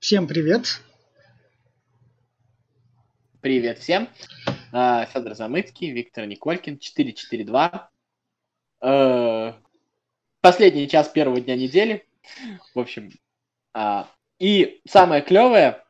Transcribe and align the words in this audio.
Всем 0.00 0.26
привет. 0.26 0.82
Привет 3.40 3.78
всем. 3.78 4.10
А, 4.70 5.06
Федор 5.06 5.34
Замыцкий, 5.34 5.92
Виктор 5.92 6.26
Николькин, 6.26 6.78
442. 6.78 7.90
Э, 8.82 9.52
последний 10.42 10.86
час 10.86 11.08
первого 11.08 11.40
дня 11.40 11.56
недели. 11.56 12.06
В 12.74 12.78
общем, 12.80 13.12
а, 13.72 14.10
и 14.38 14.82
самое 14.86 15.22
клевое 15.22 15.82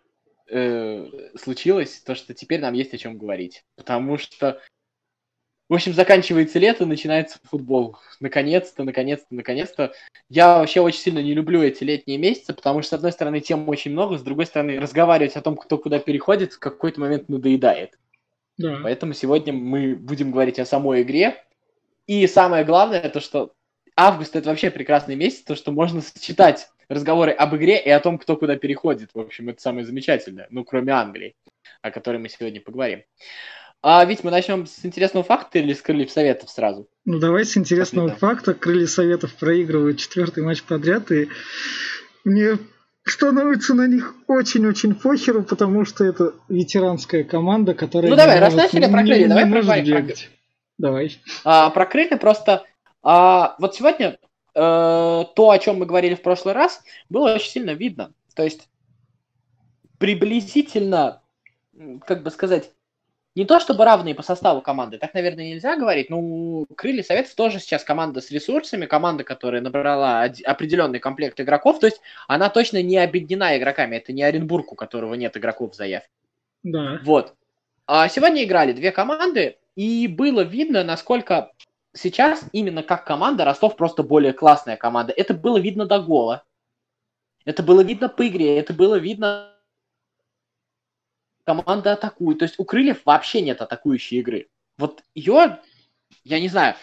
э, 0.46 1.08
случилось, 1.34 2.02
то, 2.02 2.14
что 2.14 2.34
теперь 2.34 2.60
нам 2.60 2.74
есть 2.74 2.94
о 2.94 2.98
чем 2.98 3.18
говорить. 3.18 3.64
Потому 3.74 4.16
что 4.16 4.60
в 5.68 5.74
общем, 5.74 5.92
заканчивается 5.92 6.58
лето, 6.58 6.86
начинается 6.86 7.38
футбол. 7.44 7.98
Наконец-то, 8.20 8.84
наконец-то, 8.84 9.26
наконец-то. 9.30 9.92
Я 10.30 10.58
вообще 10.58 10.80
очень 10.80 11.00
сильно 11.00 11.18
не 11.18 11.34
люблю 11.34 11.62
эти 11.62 11.84
летние 11.84 12.16
месяцы, 12.16 12.54
потому 12.54 12.80
что, 12.80 12.90
с 12.90 12.92
одной 12.94 13.12
стороны, 13.12 13.40
тем 13.40 13.68
очень 13.68 13.92
много, 13.92 14.16
с 14.16 14.22
другой 14.22 14.46
стороны, 14.46 14.80
разговаривать 14.80 15.36
о 15.36 15.42
том, 15.42 15.56
кто 15.56 15.76
куда 15.76 15.98
переходит, 15.98 16.54
в 16.54 16.58
какой-то 16.58 17.00
момент 17.00 17.28
надоедает. 17.28 17.98
Да. 18.56 18.80
Поэтому 18.82 19.12
сегодня 19.12 19.52
мы 19.52 19.94
будем 19.94 20.30
говорить 20.30 20.58
о 20.58 20.64
самой 20.64 21.02
игре. 21.02 21.42
И 22.06 22.26
самое 22.26 22.64
главное, 22.64 23.08
то 23.10 23.20
что 23.20 23.52
август 23.94 24.36
это 24.36 24.48
вообще 24.48 24.70
прекрасный 24.70 25.16
месяц, 25.16 25.42
то 25.42 25.54
что 25.54 25.70
можно 25.70 26.00
сочетать 26.00 26.70
разговоры 26.88 27.32
об 27.32 27.54
игре 27.56 27.78
и 27.78 27.90
о 27.90 28.00
том, 28.00 28.16
кто 28.16 28.36
куда 28.36 28.56
переходит. 28.56 29.10
В 29.12 29.20
общем, 29.20 29.50
это 29.50 29.60
самое 29.60 29.84
замечательное, 29.84 30.46
ну, 30.50 30.64
кроме 30.64 30.92
Англии, 30.92 31.36
о 31.82 31.90
которой 31.90 32.16
мы 32.16 32.30
сегодня 32.30 32.62
поговорим. 32.62 33.02
А 33.80 34.04
ведь 34.04 34.24
мы 34.24 34.30
начнем 34.30 34.66
с 34.66 34.84
интересного 34.84 35.24
факта 35.24 35.58
или 35.60 35.72
с 35.72 35.80
крыльев 35.80 36.10
советов 36.10 36.50
сразу? 36.50 36.88
Ну 37.04 37.18
давай 37.20 37.44
с 37.44 37.56
интересного 37.56 38.08
Посмотрим. 38.08 38.36
факта. 38.36 38.54
Крылья 38.54 38.86
советов 38.86 39.34
проигрывают 39.34 39.98
четвертый 39.98 40.42
матч 40.42 40.62
подряд, 40.64 41.12
и 41.12 41.28
мне 42.24 42.58
становится 43.04 43.74
на 43.74 43.86
них 43.86 44.14
очень-очень 44.26 44.94
похеру, 44.94 45.44
потому 45.44 45.84
что 45.84 46.04
это 46.04 46.34
ветеранская 46.48 47.22
команда, 47.22 47.74
которая... 47.74 48.10
Ну 48.10 48.16
давай, 48.16 48.40
раз 48.40 48.54
начали 48.54 48.90
про 48.90 49.02
крылья, 49.02 49.18
не, 49.18 49.26
давай 49.28 49.44
не 49.82 49.92
про, 49.92 50.02
про... 50.02 50.14
Давай. 50.78 51.18
А, 51.44 51.70
про 51.70 51.86
крылья 51.86 52.16
просто... 52.16 52.64
А, 53.02 53.54
вот 53.58 53.76
сегодня 53.76 54.18
э, 54.54 55.24
то, 55.34 55.50
о 55.50 55.58
чем 55.58 55.78
мы 55.78 55.86
говорили 55.86 56.16
в 56.16 56.22
прошлый 56.22 56.52
раз, 56.52 56.82
было 57.08 57.32
очень 57.32 57.50
сильно 57.50 57.70
видно. 57.70 58.12
То 58.34 58.42
есть 58.42 58.68
приблизительно, 59.98 61.22
как 62.06 62.22
бы 62.22 62.30
сказать, 62.30 62.70
не 63.38 63.44
то 63.44 63.60
чтобы 63.60 63.84
равные 63.84 64.16
по 64.16 64.22
составу 64.22 64.60
команды, 64.60 64.98
так, 64.98 65.14
наверное, 65.14 65.50
нельзя 65.50 65.76
говорить. 65.76 66.10
Ну, 66.10 66.66
Крылья 66.76 67.04
Советов 67.04 67.34
тоже 67.36 67.60
сейчас 67.60 67.84
команда 67.84 68.20
с 68.20 68.32
ресурсами, 68.32 68.86
команда, 68.86 69.22
которая 69.22 69.60
набрала 69.60 70.24
определенный 70.44 70.98
комплект 70.98 71.40
игроков. 71.40 71.78
То 71.78 71.86
есть 71.86 72.00
она 72.26 72.50
точно 72.50 72.82
не 72.82 72.98
объединена 72.98 73.56
игроками. 73.56 73.94
Это 73.94 74.12
не 74.12 74.24
Оренбург, 74.24 74.72
у 74.72 74.74
которого 74.74 75.14
нет 75.14 75.36
игроков 75.36 75.72
в 75.72 75.76
заявке. 75.76 76.10
Да. 76.64 76.98
Вот. 77.04 77.34
А 77.86 78.08
сегодня 78.08 78.42
играли 78.42 78.72
две 78.72 78.90
команды, 78.90 79.56
и 79.76 80.08
было 80.08 80.40
видно, 80.40 80.82
насколько 80.82 81.52
сейчас 81.94 82.44
именно 82.50 82.82
как 82.82 83.04
команда 83.04 83.44
Ростов 83.44 83.76
просто 83.76 84.02
более 84.02 84.32
классная 84.32 84.76
команда. 84.76 85.12
Это 85.16 85.32
было 85.32 85.58
видно 85.58 85.86
до 85.86 86.00
гола. 86.00 86.42
Это 87.44 87.62
было 87.62 87.82
видно 87.82 88.08
по 88.08 88.26
игре, 88.26 88.58
это 88.58 88.74
было 88.74 88.96
видно 88.96 89.54
команда 91.48 91.94
атакует. 91.94 92.40
То 92.40 92.44
есть 92.44 92.56
у 92.58 92.64
Крыльев 92.66 93.00
вообще 93.06 93.40
нет 93.40 93.62
атакующей 93.62 94.18
игры. 94.18 94.48
Вот 94.76 95.02
ее, 95.14 95.60
я 96.24 96.40
не 96.40 96.48
знаю, 96.48 96.74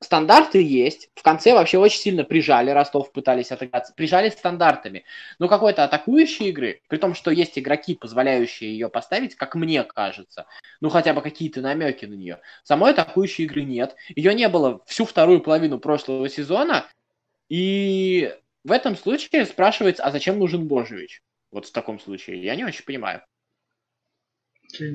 стандарты 0.00 0.62
есть. 0.62 1.10
В 1.14 1.22
конце 1.22 1.52
вообще 1.52 1.76
очень 1.76 2.00
сильно 2.00 2.24
прижали, 2.24 2.70
Ростов 2.70 3.12
пытались 3.12 3.52
атаковаться. 3.52 3.92
Прижали 3.92 4.30
стандартами. 4.30 5.04
Но 5.38 5.48
какой-то 5.48 5.84
атакующей 5.84 6.48
игры, 6.48 6.80
при 6.88 6.96
том, 6.96 7.14
что 7.14 7.30
есть 7.30 7.58
игроки, 7.58 7.94
позволяющие 7.94 8.72
ее 8.72 8.88
поставить, 8.88 9.34
как 9.34 9.54
мне 9.54 9.84
кажется, 9.84 10.46
ну 10.80 10.88
хотя 10.88 11.12
бы 11.12 11.20
какие-то 11.20 11.60
намеки 11.60 12.06
на 12.06 12.14
нее. 12.14 12.40
Самой 12.64 12.92
атакующей 12.92 13.44
игры 13.44 13.64
нет. 13.64 13.96
Ее 14.14 14.32
не 14.32 14.48
было 14.48 14.80
всю 14.86 15.04
вторую 15.04 15.42
половину 15.42 15.78
прошлого 15.78 16.26
сезона. 16.30 16.86
И 17.50 18.34
в 18.64 18.72
этом 18.72 18.96
случае 18.96 19.44
спрашивается, 19.44 20.04
а 20.04 20.10
зачем 20.10 20.38
нужен 20.38 20.66
Божевич? 20.66 21.20
Вот 21.50 21.66
в 21.66 21.72
таком 21.72 22.00
случае. 22.00 22.42
Я 22.42 22.56
не 22.56 22.64
очень 22.64 22.84
понимаю. 22.86 23.22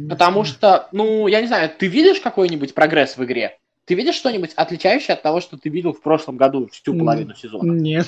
Потому 0.10 0.44
что, 0.44 0.88
ну, 0.92 1.28
я 1.28 1.42
не 1.42 1.48
знаю, 1.48 1.70
ты 1.78 1.88
видишь 1.88 2.20
какой-нибудь 2.20 2.74
прогресс 2.74 3.18
в 3.18 3.24
игре? 3.24 3.58
Ты 3.86 3.96
видишь 3.96 4.16
что-нибудь 4.16 4.54
отличающее 4.56 5.16
от 5.16 5.22
того, 5.22 5.42
что 5.42 5.58
ты 5.58 5.70
видел 5.70 5.94
в 5.94 6.02
прошлом 6.02 6.38
году 6.38 6.68
всю 6.68 6.98
половину 6.98 7.36
сезона? 7.36 7.72
Нет. 7.72 8.08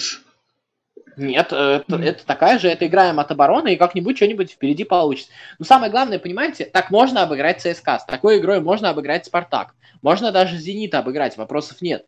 Нет, 1.16 1.47
это, 1.47 1.84
это 1.90 2.25
такая 2.25 2.59
же, 2.59 2.69
это 2.69 2.88
играем 2.88 3.19
от 3.19 3.31
обороны, 3.31 3.74
и 3.74 3.78
как-нибудь 3.78 4.18
что-нибудь 4.18 4.51
впереди 4.51 4.84
получится. 4.84 5.31
Но 5.59 5.66
самое 5.66 5.91
главное, 5.91 6.19
понимаете, 6.19 6.66
так 6.66 6.90
можно 6.90 7.24
обыграть 7.24 7.62
ЦСКА, 7.62 8.00
с 8.00 8.06
такой 8.06 8.40
игрой 8.40 8.62
можно 8.62 8.90
обыграть 8.90 9.25
Спартак, 9.25 9.75
можно 10.01 10.31
даже 10.31 10.57
Зенита 10.57 11.00
обыграть, 11.00 11.38
вопросов 11.38 11.81
нет. 11.81 12.06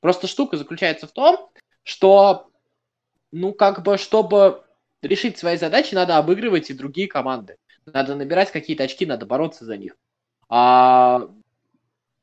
Просто 0.00 0.26
штука 0.26 0.56
заключается 0.56 1.06
в 1.06 1.12
том, 1.12 1.48
что, 1.82 2.48
ну, 3.32 3.52
как 3.52 3.82
бы, 3.82 3.98
чтобы 3.98 4.62
решить 5.02 5.38
свои 5.38 5.56
задачи, 5.56 5.94
надо 5.94 6.16
обыгрывать 6.16 6.70
и 6.70 6.74
другие 6.74 7.08
команды. 7.08 7.56
Надо 7.86 8.16
набирать 8.16 8.50
какие-то 8.50 8.84
очки, 8.84 9.06
надо 9.06 9.26
бороться 9.26 9.64
за 9.64 9.76
них. 9.76 9.96
А 10.48 11.28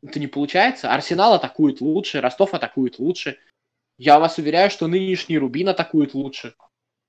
это 0.01 0.19
не 0.19 0.28
получается. 0.28 0.91
Арсенал 0.91 1.34
атакует 1.34 1.81
лучше, 1.81 2.22
Ростов 2.22 2.53
атакует 2.53 3.00
лучше. 3.00 3.40
Я 3.97 4.19
вас 4.19 4.38
уверяю, 4.38 4.69
что 4.69 4.88
нынешний 4.88 5.38
Рубин 5.38 5.69
атакует 5.69 6.13
лучше. 6.13 6.56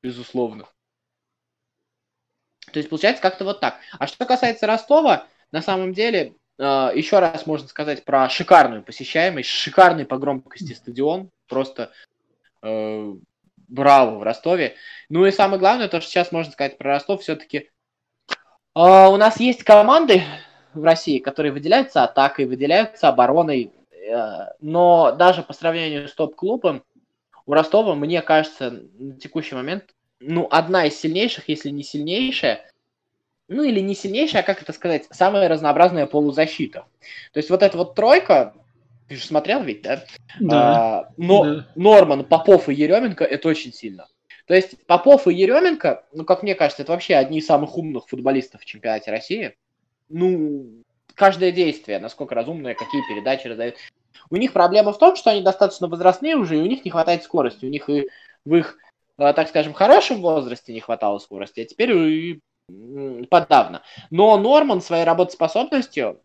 Безусловно. 0.03 0.69
То 2.73 2.79
есть 2.79 2.89
получается 2.89 3.23
как-то 3.23 3.45
вот 3.45 3.61
так. 3.61 3.79
А 3.99 4.07
что 4.07 4.25
касается 4.27 4.67
Ростова, 4.67 5.27
на 5.51 5.63
самом 5.63 5.93
деле, 5.93 6.35
э, 6.59 6.63
еще 6.95 7.19
раз 7.19 7.47
можно 7.47 7.69
сказать 7.69 8.05
про 8.05 8.29
шикарную 8.29 8.83
посещаемость, 8.83 9.49
шикарный 9.49 10.07
по 10.07 10.19
громкости 10.19 10.73
стадион. 10.73 11.31
Просто 11.49 11.93
э, 12.63 13.15
браво 13.69 14.19
в 14.19 14.23
Ростове. 14.23 14.77
Ну 15.09 15.27
и 15.27 15.33
самое 15.33 15.59
главное, 15.59 15.89
то, 15.89 16.01
что 16.01 16.11
сейчас 16.11 16.33
можно 16.33 16.53
сказать 16.53 16.79
про 16.79 16.93
Ростов, 16.93 17.23
все-таки 17.23 17.71
Uh, 18.77 19.09
у 19.09 19.17
нас 19.17 19.39
есть 19.39 19.63
команды 19.63 20.25
в 20.73 20.83
России, 20.83 21.19
которые 21.19 21.53
выделяются 21.53 22.03
атакой, 22.03 22.47
выделяются 22.47 23.09
обороной, 23.09 23.73
uh, 24.11 24.49
но 24.61 25.13
даже 25.13 25.43
по 25.43 25.53
сравнению 25.53 26.09
с 26.09 26.15
топ-клубом 26.15 26.83
у 27.47 27.53
Ростова, 27.53 27.95
мне 27.95 28.21
кажется, 28.21 28.83
на 28.99 29.15
текущий 29.15 29.55
момент, 29.55 29.95
ну, 30.19 30.49
одна 30.51 30.87
из 30.87 30.99
сильнейших, 30.99 31.49
если 31.49 31.71
не 31.71 31.85
сильнейшая, 31.85 32.69
ну 33.47 33.63
или 33.63 33.81
не 33.81 33.95
сильнейшая, 33.95 34.43
а 34.43 34.45
как 34.45 34.63
это 34.63 34.73
сказать, 34.73 35.07
самая 35.11 35.49
разнообразная 35.49 36.07
полузащита. 36.07 36.87
То 37.33 37.39
есть 37.39 37.51
вот 37.51 37.63
эта 37.63 37.77
вот 37.77 37.95
тройка, 37.95 38.55
ты 39.09 39.17
же 39.17 39.25
смотрел 39.25 39.63
ведь, 39.63 39.83
да? 39.83 40.05
Да. 40.41 41.01
А, 41.01 41.13
но 41.17 41.45
да. 41.45 41.67
Норман, 41.75 42.25
Попов 42.25 42.69
и 42.69 42.75
Еременко 42.75 43.25
это 43.25 43.49
очень 43.49 43.73
сильно. 43.73 44.09
То 44.47 44.55
есть 44.55 44.85
Попов 44.87 45.27
и 45.27 45.35
Еременко, 45.35 46.05
ну, 46.13 46.25
как 46.25 46.43
мне 46.43 46.55
кажется, 46.55 46.83
это 46.83 46.93
вообще 46.93 47.15
одни 47.15 47.39
из 47.39 47.47
самых 47.47 47.79
умных 47.79 48.09
футболистов 48.09 48.61
в 48.61 48.65
чемпионате 48.67 49.11
России. 49.11 49.57
Ну, 50.09 50.83
каждое 51.15 51.51
действие, 51.51 51.99
насколько 51.99 52.35
разумное, 52.35 52.75
какие 52.75 53.03
передачи 53.09 53.47
раздают. 53.47 53.77
У 54.31 54.37
них 54.37 54.53
проблема 54.53 54.93
в 54.93 54.99
том, 54.99 55.17
что 55.17 55.31
они 55.31 55.43
достаточно 55.43 55.89
возрастные 55.89 56.37
уже, 56.37 56.59
и 56.59 56.61
у 56.61 56.67
них 56.67 56.85
не 56.85 56.91
хватает 56.91 57.23
скорости. 57.23 57.65
У 57.65 57.71
них 57.71 57.89
и 57.89 58.09
в 58.45 58.55
их, 58.55 58.77
э, 59.19 59.33
так 59.33 59.49
скажем, 59.49 59.73
хорошем 59.73 60.21
возрасте 60.21 60.73
не 60.73 60.81
хватало 60.81 61.19
скорости, 61.19 61.61
а 61.61 61.65
теперь 61.65 61.93
и 61.93 62.41
подавно. 63.31 63.83
Но 64.11 64.37
Норман 64.37 64.81
своей 64.81 65.05
работоспособностью 65.05 66.21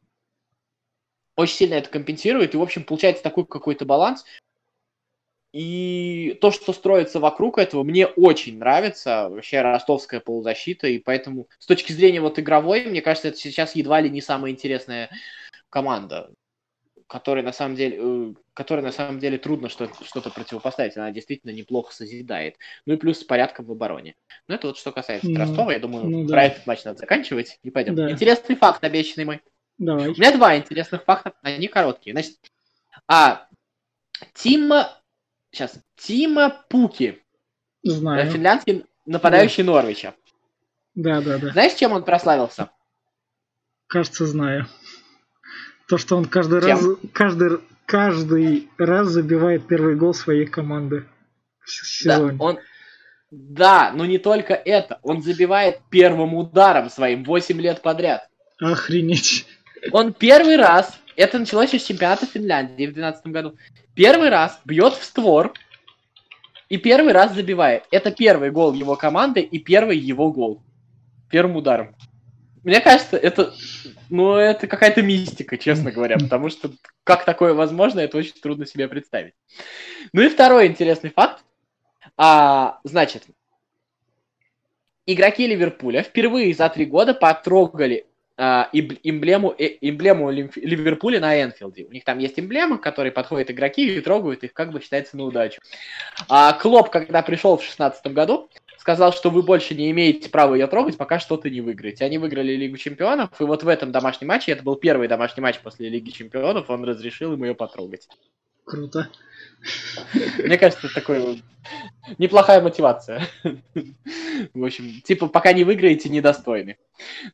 очень 1.36 1.56
сильно 1.56 1.76
это 1.76 1.90
компенсирует, 1.90 2.54
и, 2.54 2.58
в 2.58 2.62
общем, 2.62 2.84
получается 2.84 3.24
такой 3.24 3.46
какой-то 3.46 3.86
баланс, 3.86 4.26
и 5.52 6.38
то, 6.42 6.52
что 6.52 6.74
строится 6.74 7.20
вокруг 7.20 7.58
этого, 7.58 7.84
мне 7.84 8.06
очень 8.06 8.60
нравится. 8.60 9.30
Вообще 9.30 9.62
ростовская 9.62 10.20
полузащита. 10.20 10.88
И 10.88 11.00
поэтому 11.00 11.48
с 11.58 11.66
точки 11.66 11.92
зрения 11.92 12.22
вот 12.22 12.38
игровой, 12.38 12.86
мне 12.86 13.02
кажется, 13.02 13.30
это 13.30 13.38
сейчас 13.38 13.76
едва 13.76 14.00
ли 14.00 14.10
не 14.10 14.22
самая 14.22 14.52
интересная 14.52 15.10
команда, 15.70 16.32
которой 17.08 17.42
на 17.42 17.52
самом 17.52 17.76
деле, 17.76 17.98
э, 18.00 18.34
которой 18.54 18.82
на 18.82 18.92
самом 18.92 19.20
деле 19.20 19.40
трудно 19.40 19.70
что- 19.70 19.90
что-то 20.04 20.30
противопоставить. 20.30 20.96
Она 20.98 21.10
действительно 21.10 21.52
неплохо 21.52 21.96
созидает. 21.96 22.58
Ну 22.86 22.94
и 22.94 22.98
плюс 22.98 23.20
с 23.20 23.24
порядком 23.24 23.66
в 23.66 23.72
обороне. 23.72 24.14
Ну 24.48 24.54
это 24.54 24.68
вот 24.68 24.78
что 24.78 24.92
касается 24.92 25.32
ну, 25.32 25.40
Ростова. 25.40 25.74
Я 25.74 25.80
думаю, 25.80 26.06
ну, 26.06 26.26
да. 26.26 26.34
про 26.34 26.44
этот 26.46 26.68
матч 26.68 26.84
надо 26.84 27.00
заканчивать. 27.00 27.58
И 27.64 27.72
пойдем. 27.72 27.96
Да. 27.96 28.12
Интересный 28.12 28.56
факт, 28.56 28.84
обещанный 28.84 29.26
мой. 29.26 29.42
Давай. 29.80 30.10
У 30.10 30.12
меня 30.12 30.32
два 30.32 30.56
интересных 30.58 31.06
факта. 31.06 31.34
Они 31.42 31.68
короткие. 31.68 32.14
Значит, 32.14 32.38
а 33.08 33.48
Тима 34.34 34.99
Сейчас. 35.52 35.80
Тима 35.96 36.50
Пуки. 36.70 37.22
Знаю. 37.84 38.30
Финляндский 38.30 38.86
нападающий 39.06 39.64
да. 39.64 39.72
Норвича. 39.72 40.14
Да, 40.96 41.22
да, 41.22 41.38
да. 41.38 41.52
Знаешь, 41.52 41.74
чем 41.74 41.94
он 41.94 42.04
прославился? 42.04 42.70
Кажется, 43.88 44.26
знаю. 44.26 44.68
То, 45.88 45.98
что 45.98 46.18
он 46.18 46.26
каждый 46.26 46.62
чем? 46.62 46.70
раз, 46.70 46.86
каждый, 47.14 47.60
каждый 47.86 48.70
раз 48.78 49.08
забивает 49.08 49.68
первый 49.68 49.96
гол 49.96 50.14
своей 50.14 50.46
команды 50.46 51.06
в 51.62 51.72
сезоне. 51.72 52.38
Да, 52.38 52.44
он, 52.44 52.60
да, 53.32 53.92
но 53.94 54.06
не 54.06 54.20
только 54.20 54.54
это. 54.54 55.00
Он 55.02 55.22
забивает 55.22 55.82
первым 55.90 56.36
ударом 56.36 56.90
своим 56.90 57.24
8 57.24 57.60
лет 57.60 57.82
подряд. 57.82 58.30
Охренеть. 58.60 59.48
Он 59.92 60.14
первый 60.14 60.58
раз, 60.58 61.00
это 61.20 61.38
началось 61.38 61.74
еще 61.74 61.84
с 61.84 61.88
чемпионата 61.88 62.26
Финляндии 62.26 62.88
в 62.88 62.94
2012 62.94 63.28
году, 63.28 63.56
первый 63.94 64.30
раз 64.30 64.62
бьет 64.64 64.94
в 64.94 65.04
створ 65.04 65.54
и 66.70 66.78
первый 66.78 67.12
раз 67.12 67.34
забивает. 67.34 67.84
Это 67.92 68.12
первый 68.12 68.52
гол 68.52 68.74
его 68.74 68.96
команды 68.96 69.42
и 69.42 69.60
первый 69.60 69.98
его 69.98 70.32
гол. 70.32 70.64
Первым 71.30 71.58
ударом. 71.58 71.96
Мне 72.64 72.80
кажется, 72.80 73.18
это, 73.18 73.54
ну, 74.10 74.36
это 74.36 74.68
какая-то 74.68 75.02
мистика, 75.02 75.58
честно 75.58 75.92
говоря, 75.92 76.18
потому 76.18 76.50
что 76.50 76.72
как 77.04 77.26
такое 77.26 77.54
возможно, 77.54 78.00
это 78.00 78.18
очень 78.18 78.40
трудно 78.42 78.66
себе 78.66 78.88
представить. 78.88 79.34
Ну 80.14 80.22
и 80.22 80.30
второй 80.30 80.68
интересный 80.68 81.10
факт. 81.10 81.44
А, 82.16 82.80
значит, 82.86 83.26
игроки 85.06 85.46
Ливерпуля 85.48 86.02
впервые 86.02 86.54
за 86.54 86.70
три 86.70 86.86
года 86.86 87.14
потрогали 87.14 88.09
эмблему, 88.40 89.54
э, 89.58 89.78
эмблему 89.82 90.32
Ливерпуля 90.32 91.20
на 91.20 91.44
Энфилде. 91.44 91.86
У 91.86 91.92
них 91.92 92.04
там 92.06 92.20
есть 92.20 92.40
эмблема, 92.40 92.78
к 92.78 92.82
которой 92.82 93.12
подходят 93.12 93.52
игроки 93.52 93.98
и 93.98 94.02
трогают 94.02 94.44
их, 94.44 94.54
как 94.54 94.72
бы 94.72 94.82
считается, 94.82 95.18
на 95.18 95.26
удачу. 95.26 95.62
А 96.30 96.54
Клоп, 96.54 96.90
когда 96.90 97.22
пришел 97.22 97.58
в 97.58 97.60
2016 97.60 98.08
году, 98.08 98.50
сказал, 98.78 99.12
что 99.12 99.30
вы 99.30 99.44
больше 99.44 99.76
не 99.76 99.92
имеете 99.92 100.30
права 100.30 100.56
ее 100.56 100.68
трогать, 100.68 100.98
пока 100.98 101.20
что-то 101.20 101.50
не 101.50 101.62
выиграете. 101.62 102.06
Они 102.06 102.18
выиграли 102.18 102.54
Лигу 102.54 102.78
Чемпионов, 102.78 103.30
и 103.40 103.44
вот 103.44 103.64
в 103.64 103.68
этом 103.68 103.92
домашнем 103.92 104.30
матче, 104.30 104.54
это 104.54 104.64
был 104.64 104.78
первый 104.78 105.08
домашний 105.08 105.42
матч 105.42 105.60
после 105.60 105.90
Лиги 105.90 106.10
Чемпионов, 106.12 106.70
он 106.70 106.86
разрешил 106.86 107.34
им 107.34 107.44
ее 107.44 107.56
потрогать. 107.56 108.08
Круто. 108.64 109.10
Мне 110.38 110.58
кажется, 110.58 110.88
это 110.88 110.96
такой 110.96 111.44
неплохая 112.18 112.62
мотивация. 112.62 113.28
В 114.54 114.64
общем, 114.64 115.02
типа, 115.04 115.28
пока 115.28 115.54
не 115.54 115.64
выиграете, 115.64 116.10
недостойны. 116.10 116.78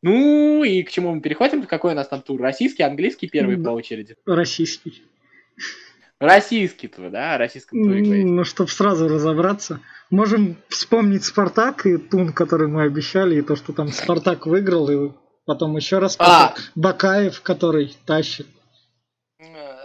Ну, 0.02 0.64
и 0.64 0.84
к 0.84 0.92
чему 0.92 1.14
мы 1.14 1.22
переходим? 1.22 1.64
Какой 1.64 1.94
у 1.94 1.96
нас 1.96 2.08
там 2.08 2.22
тур? 2.22 2.42
Российский, 2.42 2.84
английский 2.84 3.28
первый 3.28 3.58
по 3.58 3.70
очереди? 3.70 4.16
Российский. 4.26 5.04
Российский 6.20 6.88
тур, 6.88 7.10
да? 7.10 7.38
Российском 7.38 7.84
туре 7.84 8.26
Ну, 8.26 8.44
чтобы 8.44 8.70
сразу 8.70 9.08
разобраться. 9.08 9.82
Можем 10.10 10.58
вспомнить 10.70 11.26
Спартак 11.26 11.86
и 11.86 11.98
Тун, 11.98 12.32
который 12.32 12.68
мы 12.68 12.84
обещали, 12.84 13.38
и 13.38 13.42
то, 13.42 13.56
что 13.56 13.74
там 13.74 13.90
Спартак 13.90 14.46
выиграл, 14.46 14.90
и 14.90 15.12
потом 15.46 15.76
еще 15.76 16.00
раз 16.00 16.16
а! 16.20 16.56
Бакаев, 16.76 17.42
который 17.42 17.96
тащит. 18.06 18.48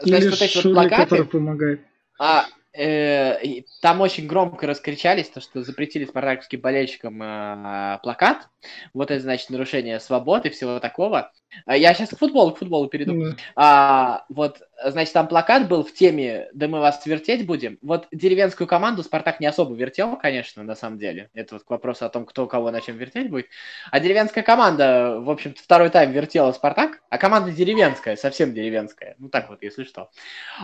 Значит, 0.03 0.25
Или 0.25 0.29
вот 0.29 0.51
Шули, 0.51 0.75
вот 0.75 0.91
который 0.91 1.27
помогает. 1.27 1.81
А, 2.19 2.45
э, 2.45 2.60
там 2.73 4.01
очень 4.01 4.27
громко 4.27 4.67
раскричались, 4.67 5.29
то, 5.29 5.41
что 5.41 5.63
запретили 5.63 6.05
спартаковским 6.05 6.61
болельщикам 6.61 7.21
э, 7.21 7.99
плакат. 8.03 8.49
Вот 8.95 9.11
это 9.11 9.21
значит 9.21 9.51
нарушение 9.51 9.99
свободы 9.99 10.49
и 10.49 10.53
всего 10.53 10.79
такого. 10.79 11.33
А 11.67 11.77
я 11.77 11.95
сейчас 11.95 12.11
к 12.11 12.19
футболу, 12.19 12.53
к 12.53 12.59
футболу 12.59 12.87
перейду. 12.87 13.15
Mm. 13.15 13.39
А, 13.57 14.25
вот, 14.29 14.63
значит, 14.85 15.13
там 15.13 15.27
плакат 15.27 15.67
был 15.67 15.83
в 15.83 15.93
теме 15.93 16.49
«Да 16.53 16.69
мы 16.69 16.79
вас 16.79 17.05
вертеть 17.07 17.45
будем». 17.45 17.77
Вот 17.83 18.07
деревенскую 18.13 18.69
команду 18.69 19.03
Спартак 19.03 19.41
не 19.41 19.47
особо 19.47 19.75
вертел, 19.75 20.17
конечно, 20.17 20.63
на 20.63 20.77
самом 20.77 20.99
деле. 20.99 21.29
Это 21.35 21.57
вот 21.57 21.65
к 21.65 21.71
вопросу 21.71 22.05
о 22.07 22.09
том, 22.09 22.25
кто 22.25 22.47
кого 22.47 22.71
на 22.71 22.81
чем 22.81 22.99
вертеть 22.99 23.31
будет. 23.31 23.47
А 23.91 23.99
деревенская 23.99 24.45
команда, 24.45 25.19
в 25.19 25.29
общем-то, 25.29 25.61
второй 25.61 25.91
тайм 25.91 26.13
вертела 26.13 26.53
Спартак, 26.53 27.03
а 27.09 27.19
команда 27.19 27.51
деревенская, 27.51 28.15
совсем 28.15 28.55
деревенская. 28.55 29.17
Ну 29.19 29.29
так 29.29 29.49
вот, 29.49 29.61
если 29.63 29.83
что. 29.83 30.11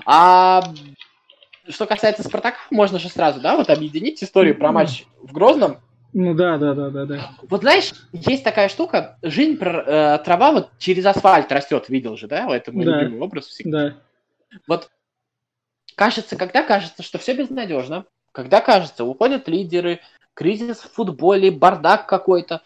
А 0.05 0.63
что 1.69 1.87
касается 1.87 2.23
Спартака, 2.23 2.59
можно 2.71 2.99
же 2.99 3.09
сразу, 3.09 3.41
да, 3.41 3.57
вот 3.57 3.71
объединить 3.71 4.23
историю 4.23 4.57
про 4.57 4.73
матч 4.73 5.05
в 5.23 5.33
Грозном. 5.33 5.81
Ну 6.13 6.35
да, 6.35 6.57
да, 6.57 6.75
да, 6.75 6.91
да, 6.91 7.05
да. 7.05 7.31
Вот 7.43 7.61
знаешь, 7.61 7.93
есть 8.13 8.43
такая 8.43 8.69
штука, 8.69 9.19
жизнь 9.23 9.59
э, 9.61 10.19
трава 10.25 10.53
вот 10.53 10.71
через 10.79 11.05
асфальт 11.05 11.53
растет, 11.53 11.89
видел 11.89 12.17
же, 12.17 12.27
да? 12.27 12.47
Это 12.55 12.73
мой 12.73 12.87
да. 12.87 13.03
любимый 13.03 13.21
образ 13.21 13.47
всегда. 13.47 13.91
Да. 13.91 13.97
Вот 14.67 14.91
кажется, 15.95 16.37
когда 16.37 16.63
кажется, 16.63 17.03
что 17.03 17.19
все 17.19 17.35
безнадежно, 17.35 18.07
когда 18.33 18.61
кажется, 18.61 19.05
уходят 19.05 19.49
лидеры, 19.49 20.01
кризис 20.33 20.79
в 20.79 20.93
футболе, 20.93 21.51
бардак 21.51 22.07
какой-то, 22.07 22.63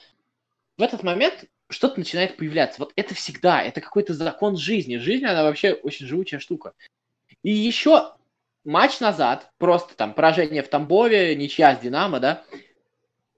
в 0.76 0.82
этот 0.82 1.02
момент 1.02 1.44
что-то 1.68 1.98
начинает 1.98 2.36
появляться. 2.36 2.80
Вот 2.80 2.92
это 2.96 3.14
всегда, 3.14 3.62
это 3.62 3.80
какой-то 3.80 4.12
закон 4.14 4.56
жизни. 4.56 4.96
Жизнь, 4.96 5.24
она 5.24 5.44
вообще 5.44 5.72
очень 5.72 6.06
живучая 6.06 6.40
штука. 6.40 6.72
И 7.42 7.50
еще 7.50 8.12
матч 8.64 9.00
назад, 9.00 9.50
просто 9.58 9.94
там 9.96 10.14
поражение 10.14 10.62
в 10.62 10.68
Тамбове, 10.68 11.34
ничья 11.34 11.76
с 11.76 11.80
Динамо, 11.80 12.20
да, 12.20 12.44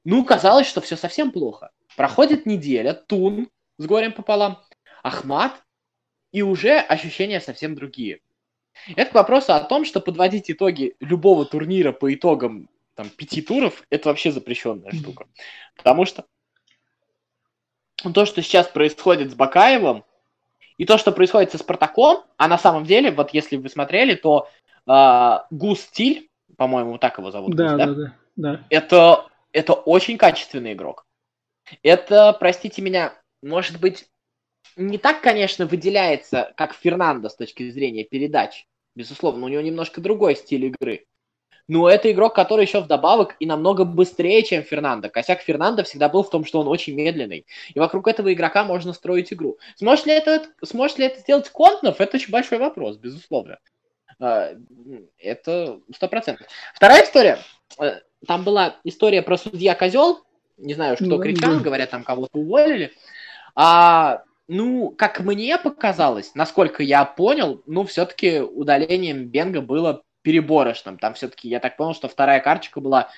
ну, 0.04 0.24
казалось, 0.24 0.66
что 0.66 0.80
все 0.80 0.96
совсем 0.96 1.30
плохо. 1.30 1.70
Проходит 1.96 2.46
неделя, 2.46 2.92
Тун 2.92 3.48
с 3.78 3.86
горем 3.86 4.12
пополам, 4.12 4.60
Ахмат, 5.02 5.62
и 6.32 6.42
уже 6.42 6.78
ощущения 6.78 7.40
совсем 7.40 7.74
другие. 7.74 8.20
Это 8.96 9.10
к 9.10 9.14
вопросу 9.14 9.52
о 9.52 9.60
том, 9.60 9.84
что 9.84 10.00
подводить 10.00 10.50
итоги 10.50 10.96
любого 10.98 11.44
турнира 11.44 11.92
по 11.92 12.12
итогам 12.12 12.68
там, 12.94 13.08
пяти 13.10 13.42
туров, 13.42 13.84
это 13.90 14.08
вообще 14.08 14.32
запрещенная 14.32 14.92
штука. 14.92 15.26
Потому 15.76 16.04
что 16.04 16.24
то, 18.14 18.26
что 18.26 18.42
сейчас 18.42 18.66
происходит 18.66 19.30
с 19.30 19.34
Бакаевым, 19.34 20.04
и 20.78 20.84
то, 20.84 20.98
что 20.98 21.12
происходит 21.12 21.52
со 21.52 21.58
Спартаком, 21.58 22.24
а 22.38 22.48
на 22.48 22.58
самом 22.58 22.84
деле, 22.84 23.12
вот 23.12 23.32
если 23.34 23.56
вы 23.56 23.68
смотрели, 23.68 24.14
то 24.14 24.48
а, 24.86 25.46
Гус 25.50 25.80
Стиль, 25.80 26.28
по-моему, 26.56 26.98
так 26.98 27.18
его 27.18 27.30
зовут. 27.30 27.54
Да, 27.54 27.70
Гус, 27.70 27.78
да, 27.78 27.86
да, 27.86 27.94
да, 27.94 28.14
да. 28.36 28.64
Это, 28.70 29.26
это 29.52 29.72
очень 29.72 30.18
качественный 30.18 30.72
игрок. 30.72 31.06
Это, 31.82 32.36
простите 32.38 32.82
меня, 32.82 33.14
может 33.42 33.80
быть, 33.80 34.06
не 34.76 34.98
так, 34.98 35.20
конечно, 35.20 35.66
выделяется, 35.66 36.52
как 36.56 36.74
Фернандо 36.74 37.28
с 37.28 37.36
точки 37.36 37.70
зрения 37.70 38.04
передач. 38.04 38.66
Безусловно, 38.94 39.46
у 39.46 39.48
него 39.48 39.62
немножко 39.62 40.00
другой 40.00 40.36
стиль 40.36 40.66
игры. 40.66 41.06
Но 41.68 41.88
это 41.88 42.10
игрок, 42.10 42.34
который 42.34 42.66
еще 42.66 42.80
вдобавок 42.80 43.36
и 43.38 43.46
намного 43.46 43.84
быстрее, 43.84 44.42
чем 44.42 44.62
Фернандо. 44.62 45.08
Косяк 45.08 45.40
Фернандо 45.40 45.84
всегда 45.84 46.08
был 46.08 46.22
в 46.22 46.30
том, 46.30 46.44
что 46.44 46.60
он 46.60 46.68
очень 46.68 46.94
медленный. 46.94 47.46
И 47.72 47.78
вокруг 47.78 48.08
этого 48.08 48.32
игрока 48.32 48.64
можно 48.64 48.92
строить 48.92 49.32
игру. 49.32 49.58
Сможет 49.76 50.06
ли 50.06 50.12
это, 50.12 50.46
сможет 50.64 50.98
ли 50.98 51.06
это 51.06 51.20
сделать 51.20 51.48
Контнов, 51.50 52.00
это 52.00 52.16
очень 52.16 52.32
большой 52.32 52.58
вопрос, 52.58 52.96
безусловно. 52.96 53.58
А, 54.22 54.54
это 55.18 55.80
сто 55.94 56.08
процентов. 56.08 56.46
Вторая 56.74 57.04
история. 57.04 57.38
Э, 57.80 58.00
там 58.26 58.44
была 58.44 58.76
история 58.84 59.20
про 59.20 59.36
судья 59.36 59.74
козел. 59.74 60.22
Не 60.58 60.74
знаю, 60.74 60.96
что 60.96 61.18
кричал, 61.18 61.58
говорят, 61.58 61.90
там 61.90 62.04
кого-то 62.04 62.38
уволили. 62.38 62.92
А, 63.56 64.22
ну, 64.46 64.90
как 64.90 65.20
мне 65.20 65.58
показалось, 65.58 66.34
насколько 66.36 66.84
я 66.84 67.04
понял, 67.04 67.62
ну, 67.66 67.84
все-таки 67.84 68.40
удалением 68.40 69.26
Бенга 69.26 69.60
было 69.60 70.02
переборочным. 70.22 70.98
Там 70.98 71.14
все-таки, 71.14 71.48
я 71.48 71.58
так 71.58 71.76
понял, 71.76 71.94
что 71.94 72.08
вторая 72.08 72.38
карточка 72.38 72.80
была 72.80 73.10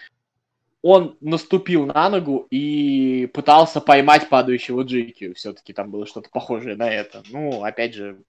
он 0.80 1.16
наступил 1.20 1.87
на 1.87 2.11
ногу 2.11 2.46
и 2.50 3.26
пытался 3.32 3.80
поймать 3.80 4.28
падающего 4.28 4.82
Джейки. 4.82 5.32
Все-таки 5.32 5.73
там 5.73 5.90
было 5.90 6.06
что-то 6.06 6.28
похожее 6.30 6.76
на 6.76 6.90
это. 6.90 7.23
Ну, 7.30 7.62
опять 7.62 7.94
же, 7.94 8.23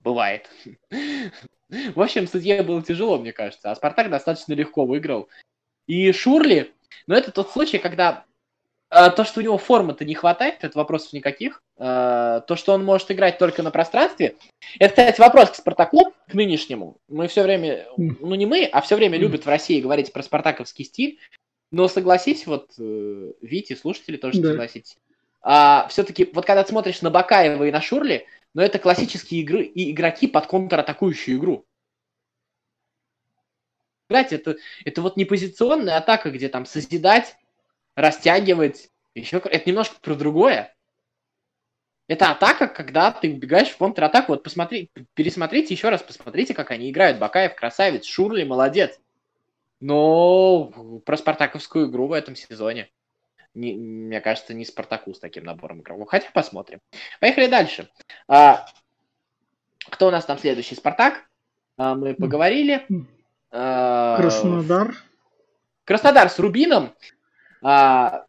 бывает. 0.00 0.50
В 1.94 2.00
общем, 2.00 2.26
судье 2.26 2.62
было 2.62 2.82
тяжело, 2.82 3.18
мне 3.18 3.32
кажется, 3.32 3.70
а 3.70 3.74
Спартак 3.74 4.10
достаточно 4.10 4.52
легко 4.52 4.84
выиграл. 4.84 5.28
И 5.86 6.12
Шурли, 6.12 6.72
ну 7.06 7.14
это 7.14 7.32
тот 7.32 7.50
случай, 7.50 7.78
когда 7.78 8.24
э, 8.90 9.10
то, 9.10 9.24
что 9.24 9.40
у 9.40 9.42
него 9.42 9.56
формы-то 9.56 10.04
не 10.04 10.14
хватает, 10.14 10.58
это 10.60 10.78
вопросов 10.78 11.12
никаких. 11.12 11.62
Э, 11.78 12.42
то, 12.46 12.56
что 12.56 12.74
он 12.74 12.84
может 12.84 13.10
играть 13.10 13.38
только 13.38 13.62
на 13.62 13.70
пространстве. 13.70 14.36
Это, 14.78 14.90
кстати, 14.90 15.20
вопрос 15.20 15.50
к 15.50 15.54
Спартаку, 15.56 16.12
к 16.28 16.34
нынешнему. 16.34 16.98
Мы 17.08 17.26
все 17.26 17.42
время, 17.42 17.86
ну 17.96 18.34
не 18.34 18.46
мы, 18.46 18.64
а 18.64 18.82
все 18.82 18.96
время 18.96 19.16
любят 19.18 19.44
в 19.44 19.48
России 19.48 19.80
говорить 19.80 20.12
про 20.12 20.22
спартаковский 20.22 20.84
стиль. 20.84 21.18
Но 21.70 21.88
согласись, 21.88 22.46
вот 22.46 22.70
э, 22.78 23.32
Вити, 23.40 23.74
слушатели 23.74 24.18
тоже 24.18 24.42
да. 24.42 24.50
согласитесь. 24.50 24.98
А, 25.40 25.88
все-таки, 25.88 26.30
вот 26.32 26.44
когда 26.44 26.62
ты 26.62 26.68
смотришь 26.68 27.00
на 27.00 27.10
Бакаева 27.10 27.64
и 27.64 27.72
на 27.72 27.80
Шурли, 27.80 28.26
но 28.54 28.62
это 28.62 28.78
классические 28.78 29.42
игры 29.42 29.62
и 29.64 29.90
игроки 29.90 30.26
под 30.26 30.46
контратакующую 30.46 31.38
игру. 31.38 31.66
Это, 34.08 34.56
это 34.84 35.02
вот 35.02 35.16
не 35.16 35.24
позиционная 35.24 35.96
атака, 35.96 36.30
где 36.30 36.50
там 36.50 36.66
созидать, 36.66 37.36
растягивать, 37.94 38.90
еще 39.14 39.38
это 39.38 39.68
немножко 39.68 39.96
про 40.00 40.14
другое. 40.14 40.74
Это 42.08 42.30
атака, 42.30 42.68
когда 42.68 43.10
ты 43.10 43.32
убегаешь 43.32 43.70
в 43.70 43.78
контратаку. 43.78 44.32
Вот 44.32 44.42
посмотри, 44.42 44.90
пересмотрите 45.14 45.72
еще 45.72 45.88
раз, 45.88 46.02
посмотрите, 46.02 46.52
как 46.52 46.70
они 46.70 46.90
играют. 46.90 47.18
Бакаев 47.18 47.54
красавец, 47.54 48.04
Шурли 48.04 48.44
молодец. 48.44 48.98
Но 49.80 51.00
про 51.06 51.16
спартаковскую 51.16 51.90
игру 51.90 52.08
в 52.08 52.12
этом 52.12 52.36
сезоне 52.36 52.90
не, 53.54 53.74
мне 53.74 54.20
кажется, 54.20 54.54
не 54.54 54.64
Спартаку 54.64 55.14
с 55.14 55.18
таким 55.18 55.44
набором 55.44 55.80
игроков. 55.80 56.08
Хотя 56.08 56.28
посмотрим. 56.32 56.80
Поехали 57.20 57.46
дальше. 57.46 57.90
А, 58.28 58.66
кто 59.90 60.08
у 60.08 60.10
нас 60.10 60.24
там 60.24 60.38
следующий? 60.38 60.74
Спартак? 60.74 61.26
а, 61.76 61.94
мы 61.94 62.14
поговорили. 62.14 62.86
А, 63.50 64.16
Краснодар. 64.16 64.96
Краснодар 65.84 66.30
с 66.30 66.38
Рубином. 66.38 66.94
А, 67.62 68.24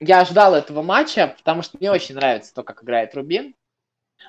я 0.00 0.24
ждал 0.24 0.54
этого 0.54 0.82
матча, 0.82 1.34
потому 1.38 1.62
что 1.62 1.76
мне 1.78 1.90
очень 1.90 2.14
нравится 2.14 2.54
то, 2.54 2.62
как 2.62 2.82
играет 2.82 3.14
Рубин. 3.14 3.54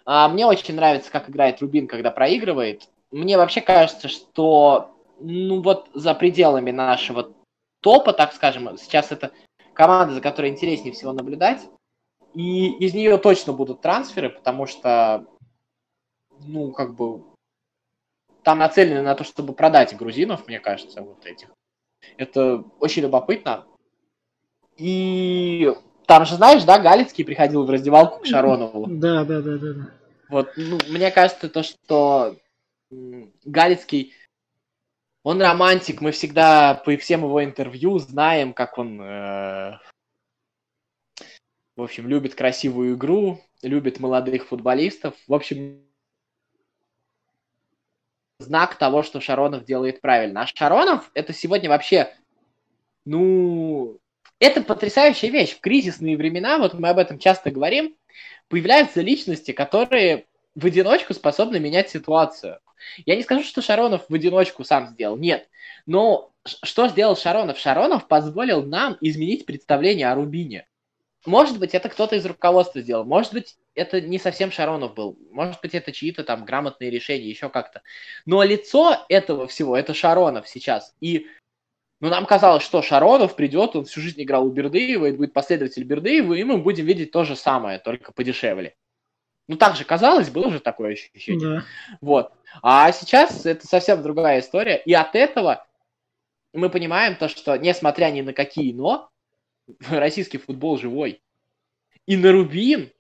Мне 0.06 0.46
очень 0.46 0.76
нравится, 0.76 1.12
как 1.12 1.30
играет 1.30 1.62
Рубин, 1.62 1.88
когда 1.88 2.12
проигрывает. 2.12 2.88
Мне 3.12 3.38
вообще 3.38 3.60
кажется, 3.60 4.08
что 4.08 4.98
ну 5.20 5.62
вот 5.62 5.90
за 5.94 6.14
пределами 6.14 6.72
нашего 6.72 7.34
топа, 7.82 8.14
так 8.14 8.34
скажем, 8.34 8.78
сейчас 8.78 9.12
это 9.12 9.32
команда, 9.82 10.14
за 10.14 10.22
которой 10.22 10.52
интереснее 10.52 10.94
всего 10.94 11.12
наблюдать. 11.12 11.68
И 12.36 12.70
из 12.86 12.94
нее 12.94 13.18
точно 13.18 13.52
будут 13.52 13.82
трансферы, 13.82 14.30
потому 14.30 14.68
что, 14.68 15.26
ну, 16.46 16.72
как 16.72 16.94
бы, 16.94 17.24
там 18.44 18.60
нацелены 18.60 19.02
на 19.02 19.16
то, 19.16 19.24
чтобы 19.24 19.54
продать 19.54 19.98
грузинов, 19.98 20.46
мне 20.46 20.60
кажется, 20.60 21.02
вот 21.02 21.26
этих. 21.26 21.50
Это 22.18 22.64
очень 22.80 23.02
любопытно. 23.02 23.66
И 24.78 25.74
там 26.06 26.26
же, 26.26 26.36
знаешь, 26.36 26.64
да, 26.64 26.78
Галицкий 26.78 27.26
приходил 27.26 27.66
в 27.66 27.70
раздевалку 27.72 28.20
к 28.20 28.28
Шаронову. 28.28 28.86
Да, 28.88 29.26
да, 29.26 29.42
да, 29.42 29.58
да. 29.58 29.74
да. 29.74 29.90
Вот, 30.30 30.52
ну, 30.58 30.78
мне 30.90 31.10
кажется, 31.10 31.50
то, 31.50 31.64
что 31.64 32.36
Галицкий, 33.46 34.14
он 35.24 35.42
романтик, 35.42 36.02
мы 36.02 36.12
всегда 36.12 36.74
по 36.74 36.96
всем 36.98 37.24
его 37.24 37.44
интервью 37.44 38.00
знаем, 38.00 38.54
как 38.54 38.78
он 38.78 39.02
э, 39.02 39.78
в 41.76 41.84
общем, 41.84 42.08
любит 42.08 42.36
красивую 42.36 42.96
игру, 42.96 43.42
любит 43.64 44.00
молодых 44.00 44.48
футболистов. 44.48 45.16
В 45.28 45.34
общем, 45.34 45.84
знак 48.40 48.76
того, 48.76 49.04
что 49.04 49.22
Шаронов 49.22 49.66
делает 49.66 50.02
правильно. 50.02 50.42
А 50.42 50.48
Шаронов 50.48 51.10
это 51.14 51.34
сегодня 51.34 51.70
вообще, 51.70 52.14
ну, 53.06 54.00
это 54.40 54.62
потрясающая 54.62 55.30
вещь. 55.30 55.56
В 55.56 55.62
кризисные 55.62 56.18
времена, 56.18 56.58
вот 56.58 56.74
мы 56.74 56.90
об 56.90 56.98
этом 56.98 57.18
часто 57.18 57.52
говорим, 57.52 57.96
появляются 58.48 59.02
личности, 59.02 59.52
которые 59.52 60.28
в 60.56 60.66
одиночку 60.66 61.14
способны 61.14 61.60
менять 61.60 61.90
ситуацию. 61.90 62.60
Я 63.06 63.16
не 63.16 63.24
скажу, 63.24 63.44
что 63.44 63.62
Шаронов 63.62 64.06
в 64.10 64.14
одиночку 64.14 64.64
сам 64.64 64.88
сделал, 64.88 65.18
нет. 65.18 65.48
Но 65.86 66.32
что 66.46 66.88
сделал 66.88 67.16
Шаронов? 67.16 67.58
Шаронов 67.58 68.08
позволил 68.08 68.64
нам 68.64 68.98
изменить 69.02 69.46
представление 69.46 70.12
о 70.12 70.16
Рубине. 70.16 70.68
Может 71.26 71.60
быть, 71.60 71.76
это 71.76 71.88
кто-то 71.90 72.16
из 72.16 72.26
руководства 72.26 72.82
сделал. 72.82 73.06
Может 73.06 73.34
быть, 73.34 73.56
это 73.76 74.02
не 74.02 74.18
совсем 74.18 74.52
Шаронов 74.52 74.96
был. 74.96 75.18
Может 75.30 75.62
быть, 75.62 75.76
это 75.76 75.92
чьи-то 75.92 76.24
там 76.24 76.46
грамотные 76.46 76.90
решения, 76.90 77.30
еще 77.30 77.50
как-то. 77.50 77.84
Но 78.26 78.42
лицо 78.42 79.06
этого 79.08 79.48
всего, 79.48 79.78
это 79.78 79.94
Шаронов 79.94 80.48
сейчас. 80.48 80.96
И 81.00 81.28
ну, 82.00 82.10
нам 82.10 82.26
казалось, 82.26 82.64
что 82.64 82.82
Шаронов 82.82 83.36
придет, 83.36 83.76
он 83.76 83.86
всю 83.86 84.02
жизнь 84.02 84.24
играл 84.24 84.48
у 84.48 84.52
Бердыева 84.52 85.06
и 85.06 85.12
будет 85.12 85.34
последователь 85.34 85.84
Бердыева, 85.84 86.34
и 86.34 86.44
мы 86.44 86.58
будем 86.58 86.86
видеть 86.86 87.12
то 87.12 87.24
же 87.24 87.36
самое, 87.36 87.78
только 87.78 88.12
подешевле. 88.12 88.76
Ну, 89.52 89.58
так 89.58 89.76
же 89.76 89.84
казалось, 89.84 90.30
было 90.30 90.50
же 90.50 90.62
такое 90.62 90.94
ощущение. 90.94 91.58
Да. 91.58 91.66
Вот. 92.00 92.32
А 92.62 92.90
сейчас 92.94 93.46
это 93.46 93.68
совсем 93.68 94.02
другая 94.02 94.40
история. 94.40 94.78
И 94.78 94.94
от 94.94 95.14
этого 95.14 95.68
мы 96.54 96.70
понимаем 96.70 97.18
то, 97.18 97.28
что, 97.28 97.58
несмотря 97.58 98.12
ни 98.12 98.22
на 98.22 98.32
какие 98.32 98.72
но, 98.72 99.12
российский 99.90 100.38
футбол 100.38 100.78
живой. 100.78 101.22
И 102.06 102.16
на 102.16 102.32
Рубин, 102.32 102.94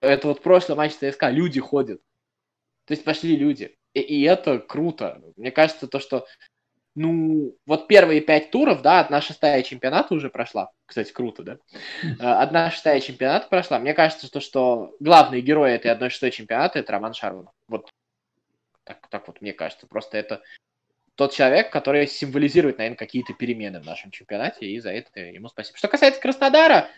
это 0.00 0.28
вот 0.28 0.42
прошлый 0.42 0.78
матч 0.78 0.94
ЦСКА, 0.94 1.28
люди 1.28 1.60
ходят. 1.60 2.00
То 2.86 2.92
есть 2.92 3.04
пошли 3.04 3.36
люди. 3.36 3.76
И, 3.92 4.00
и 4.00 4.22
это 4.22 4.60
круто. 4.60 5.20
Мне 5.36 5.50
кажется, 5.50 5.88
то, 5.88 6.00
что 6.00 6.26
ну, 6.94 7.54
вот 7.66 7.86
первые 7.86 8.22
пять 8.22 8.50
туров, 8.50 8.80
да, 8.80 9.00
одна 9.00 9.20
шестая 9.20 9.62
чемпионата 9.62 10.14
уже 10.14 10.30
прошла. 10.30 10.70
Кстати, 10.88 11.12
круто, 11.12 11.42
да? 11.42 11.58
Э, 12.02 12.40
одна 12.42 12.70
шестая 12.70 13.00
чемпионата 13.00 13.46
прошла. 13.46 13.78
Мне 13.78 13.92
кажется, 13.92 14.32
то, 14.32 14.40
что 14.40 14.96
главный 15.00 15.42
герой 15.42 15.72
этой 15.72 15.90
одной 15.90 16.08
шестой 16.08 16.30
чемпионата 16.30 16.78
это 16.78 16.90
Роман 16.92 17.12
Шаронов. 17.12 17.52
Вот 17.68 17.90
так, 18.84 19.06
так 19.10 19.28
вот 19.28 19.42
мне 19.42 19.52
кажется. 19.52 19.86
Просто 19.86 20.16
это 20.16 20.40
тот 21.14 21.34
человек, 21.34 21.70
который 21.70 22.06
символизирует, 22.06 22.78
наверное, 22.78 22.96
какие-то 22.96 23.34
перемены 23.34 23.80
в 23.80 23.84
нашем 23.84 24.10
чемпионате, 24.10 24.64
и 24.64 24.80
за 24.80 24.90
это 24.90 25.20
ему 25.20 25.48
спасибо. 25.48 25.76
Что 25.76 25.88
касается 25.88 26.22
Краснодара, 26.22 26.88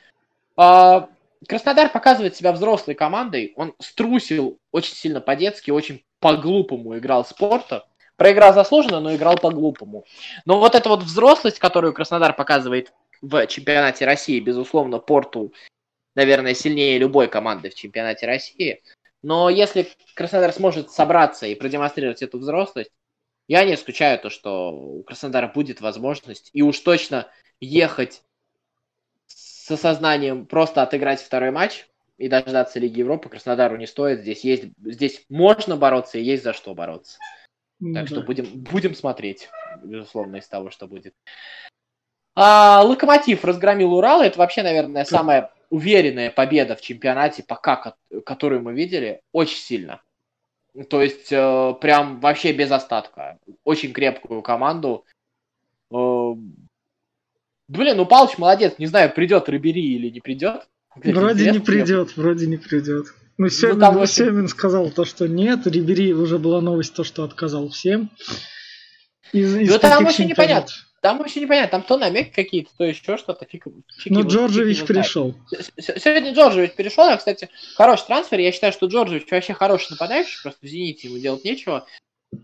э, 0.56 1.00
Краснодар 1.48 1.90
показывает 1.90 2.36
себя 2.36 2.52
взрослой 2.52 2.94
командой. 2.94 3.54
Он 3.56 3.74
струсил 3.80 4.60
очень 4.70 4.94
сильно 4.94 5.20
по-детски, 5.20 5.72
очень 5.72 6.04
по-глупому 6.20 6.96
играл 6.96 7.24
спорта. 7.24 7.88
Проиграл 8.16 8.54
заслуженно, 8.54 9.00
но 9.00 9.16
играл 9.16 9.36
по-глупому. 9.36 10.04
Но 10.44 10.60
вот 10.60 10.76
эта 10.76 10.88
вот 10.90 11.02
взрослость, 11.02 11.58
которую 11.58 11.92
Краснодар 11.92 12.36
показывает 12.36 12.92
в 13.20 13.46
чемпионате 13.46 14.04
России, 14.04 14.40
безусловно, 14.40 14.98
Порту, 14.98 15.52
наверное, 16.14 16.54
сильнее 16.54 16.98
любой 16.98 17.28
команды 17.28 17.70
в 17.70 17.74
чемпионате 17.74 18.26
России. 18.26 18.82
Но 19.22 19.50
если 19.50 19.88
Краснодар 20.14 20.52
сможет 20.52 20.90
собраться 20.90 21.46
и 21.46 21.54
продемонстрировать 21.54 22.22
эту 22.22 22.38
взрослость, 22.38 22.90
я 23.48 23.64
не 23.64 23.74
исключаю 23.74 24.18
то, 24.18 24.30
что 24.30 24.70
у 24.70 25.02
Краснодара 25.02 25.48
будет 25.48 25.80
возможность 25.80 26.50
и 26.52 26.62
уж 26.62 26.78
точно 26.78 27.28
ехать 27.60 28.22
с 29.26 29.70
осознанием 29.70 30.46
просто 30.46 30.82
отыграть 30.82 31.20
второй 31.20 31.50
матч 31.50 31.86
и 32.16 32.28
дождаться 32.28 32.78
Лиги 32.78 33.00
Европы 33.00 33.28
Краснодару 33.28 33.76
не 33.76 33.86
стоит. 33.86 34.20
Здесь 34.20 34.44
есть, 34.44 34.64
здесь 34.78 35.24
можно 35.28 35.76
бороться 35.76 36.18
и 36.18 36.22
есть 36.22 36.44
за 36.44 36.52
что 36.52 36.74
бороться. 36.74 37.18
Mm-hmm. 37.82 37.94
Так 37.94 38.06
что 38.08 38.22
будем, 38.22 38.46
будем 38.62 38.94
смотреть, 38.94 39.48
безусловно, 39.82 40.36
из 40.36 40.46
того, 40.46 40.70
что 40.70 40.86
будет. 40.86 41.14
А, 42.34 42.82
Локомотив 42.82 43.44
разгромил 43.44 43.94
Урал. 43.94 44.22
Это 44.22 44.38
вообще, 44.38 44.62
наверное, 44.62 45.04
самая 45.04 45.52
уверенная 45.70 46.30
победа 46.30 46.76
в 46.76 46.80
чемпионате, 46.80 47.44
пока, 47.46 47.94
которую 48.24 48.62
мы 48.62 48.72
видели, 48.72 49.22
очень 49.32 49.58
сильно. 49.58 50.00
То 50.88 51.02
есть 51.02 51.32
э, 51.32 51.74
прям 51.80 52.20
вообще 52.20 52.52
без 52.52 52.70
остатка. 52.70 53.38
Очень 53.64 53.92
крепкую 53.92 54.42
команду. 54.42 55.04
Э, 55.92 56.32
блин, 57.68 57.96
ну 57.96 58.06
Палыч 58.06 58.38
молодец. 58.38 58.74
Не 58.78 58.86
знаю, 58.86 59.12
придет 59.12 59.48
Рибери 59.48 59.94
или 59.96 60.10
не 60.10 60.20
придет. 60.20 60.68
Вроде 60.94 61.50
не 61.50 61.58
придет, 61.58 62.16
вроде 62.16 62.46
не 62.46 62.56
придет. 62.56 63.06
Ну, 63.38 63.48
Семин, 63.48 63.78
ну, 63.78 64.00
очень... 64.00 64.26
Семин 64.26 64.48
сказал 64.48 64.90
то, 64.90 65.04
что 65.04 65.26
нет. 65.26 65.66
Рибери 65.66 66.12
уже 66.12 66.38
была 66.38 66.60
новость, 66.60 66.94
то, 66.94 67.04
что 67.04 67.24
отказал 67.24 67.70
всем. 67.70 68.10
Из, 69.32 69.56
из 69.56 69.70
ну, 69.70 69.78
там 69.78 70.04
вообще 70.04 70.26
непонятно. 70.26 70.72
Там 71.00 71.16
вообще 71.16 71.40
непонятно, 71.40 71.78
там 71.78 71.82
то 71.82 71.96
намеки 71.96 72.30
какие-то, 72.30 72.70
то 72.76 72.84
еще 72.84 73.16
что-то. 73.16 73.46
Фиг, 73.46 73.64
фиг 73.96 74.12
ну, 74.12 74.26
Джорджевич 74.26 74.84
перешел. 74.84 75.34
Сегодня 75.78 76.32
Джорджевич 76.32 76.74
перешел, 76.74 77.04
а, 77.04 77.16
кстати, 77.16 77.48
хороший 77.74 78.06
трансфер. 78.06 78.38
Я 78.38 78.52
считаю, 78.52 78.72
что 78.74 78.86
Джорджевич 78.86 79.30
вообще 79.30 79.54
хороший 79.54 79.92
нападающий, 79.92 80.42
просто 80.42 80.66
в 80.66 80.68
«Зените» 80.68 81.08
ему 81.08 81.18
делать 81.18 81.44
нечего. 81.44 81.86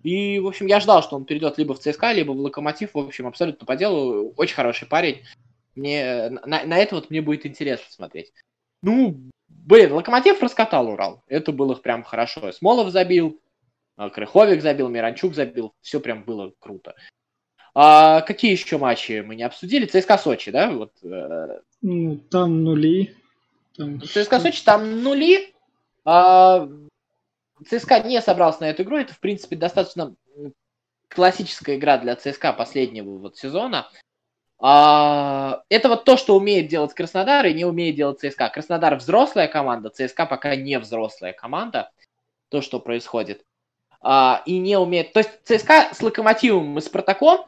И, 0.03 0.39
в 0.39 0.47
общем, 0.47 0.67
я 0.67 0.81
ждал, 0.81 1.03
что 1.03 1.17
он 1.17 1.27
перейдет 1.27 1.59
либо 1.59 1.75
в 1.75 1.81
ЦСКА, 1.81 2.13
либо 2.13 2.33
в 2.33 2.41
Локомотив. 2.41 2.95
В 2.95 2.99
общем, 2.99 3.27
абсолютно 3.27 3.67
по 3.67 3.77
делу. 3.77 4.33
Очень 4.37 4.55
хороший 4.55 4.89
парень. 4.89 5.23
Мне, 5.75 6.31
на, 6.31 6.65
на 6.65 6.79
это 6.79 6.95
вот 6.95 7.11
мне 7.11 7.21
будет 7.21 7.45
интересно 7.45 7.87
смотреть. 7.91 8.33
Ну, 8.83 9.21
блин, 9.49 9.93
Локомотив 9.93 10.43
раскатал 10.43 10.89
Урал. 10.89 11.23
Это 11.29 11.53
было 11.53 11.75
прям 11.75 12.03
хорошо. 12.03 12.51
Смолов 12.53 12.91
забил, 12.91 13.39
Крыховик 13.97 14.63
забил, 14.63 14.89
Миранчук 14.89 15.35
забил. 15.35 15.75
Все 15.83 16.01
прям 16.01 16.25
было 16.25 16.53
круто. 16.59 16.95
А 17.79 18.23
какие 18.23 18.53
еще 18.53 18.79
матчи 18.79 19.21
мы 19.21 19.37
не 19.37 19.43
обсудили? 19.43 19.85
ЦСКА 19.85 20.17
Сочи, 20.17 20.51
да? 20.51 20.71
Вот, 20.71 20.93
э... 21.03 21.61
Ну, 21.83 22.17
там 22.17 22.65
нули. 22.65 23.15
Там... 23.77 24.01
ЦСКА 24.01 24.41
Сочи, 24.41 24.65
там 24.65 25.03
нули. 25.03 25.55
А... 26.07 26.71
ЦСКА 27.69 28.01
не 28.01 28.23
собрался 28.23 28.63
на 28.63 28.71
эту 28.71 28.83
игру. 28.83 28.97
Это, 28.97 29.13
в 29.13 29.21
принципе, 29.21 29.57
достаточно 29.57 30.15
классическая 31.09 31.77
игра 31.77 31.99
для 31.99 32.17
ЦСКА 32.17 32.55
последнего 32.55 33.19
вот 33.19 33.37
сезона. 33.37 33.91
А, 34.59 35.61
это 35.69 35.91
вот 35.91 36.07
то, 36.07 36.17
что 36.17 36.35
умеет 36.35 36.69
делать 36.69 36.95
Краснодар 36.95 37.45
и 37.45 37.53
не 37.53 37.67
умеет 37.67 37.95
делать 37.95 38.21
ЦСКА. 38.21 38.49
Краснодар 38.49 38.97
взрослая 38.97 39.49
команда, 39.49 39.91
ЦСКА 39.91 40.25
пока 40.25 40.57
не 40.57 40.79
взрослая 40.79 41.35
команда. 41.35 41.91
То, 42.49 42.63
что 42.63 42.81
происходит. 42.81 43.45
А, 44.01 44.43
и 44.47 44.57
не 44.57 44.79
умеет... 44.79 45.13
То 45.13 45.21
есть 45.21 45.31
ЦСКА 45.45 45.91
с 45.93 46.01
Локомотивом 46.01 46.79
и 46.79 46.81
Спартаком 46.81 47.45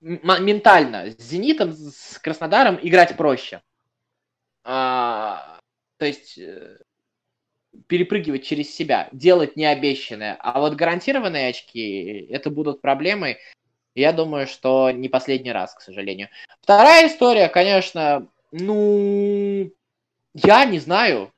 ментально 0.00 1.10
с 1.10 1.22
Зенитом, 1.22 1.72
с 1.72 2.18
Краснодаром 2.18 2.78
играть 2.82 3.16
проще. 3.16 3.62
А, 4.64 5.58
то 5.98 6.06
есть 6.06 6.38
э, 6.38 6.78
перепрыгивать 7.86 8.44
через 8.44 8.74
себя, 8.74 9.08
делать 9.12 9.56
необещанное. 9.56 10.36
А 10.40 10.60
вот 10.60 10.74
гарантированные 10.74 11.48
очки, 11.48 12.26
это 12.30 12.50
будут 12.50 12.80
проблемы. 12.80 13.38
Я 13.94 14.12
думаю, 14.12 14.46
что 14.46 14.90
не 14.90 15.08
последний 15.08 15.52
раз, 15.52 15.74
к 15.74 15.80
сожалению. 15.80 16.28
Вторая 16.60 17.08
история, 17.08 17.48
конечно, 17.48 18.28
ну, 18.52 19.70
я 20.34 20.64
не 20.64 20.78
знаю. 20.78 21.32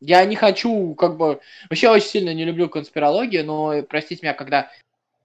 Я 0.00 0.24
не 0.24 0.36
хочу, 0.36 0.94
как 0.94 1.16
бы... 1.16 1.40
Вообще 1.70 1.88
очень 1.88 2.08
сильно 2.08 2.34
не 2.34 2.44
люблю 2.44 2.68
конспирологию, 2.68 3.44
но, 3.44 3.82
простите 3.82 4.22
меня, 4.22 4.34
когда 4.34 4.70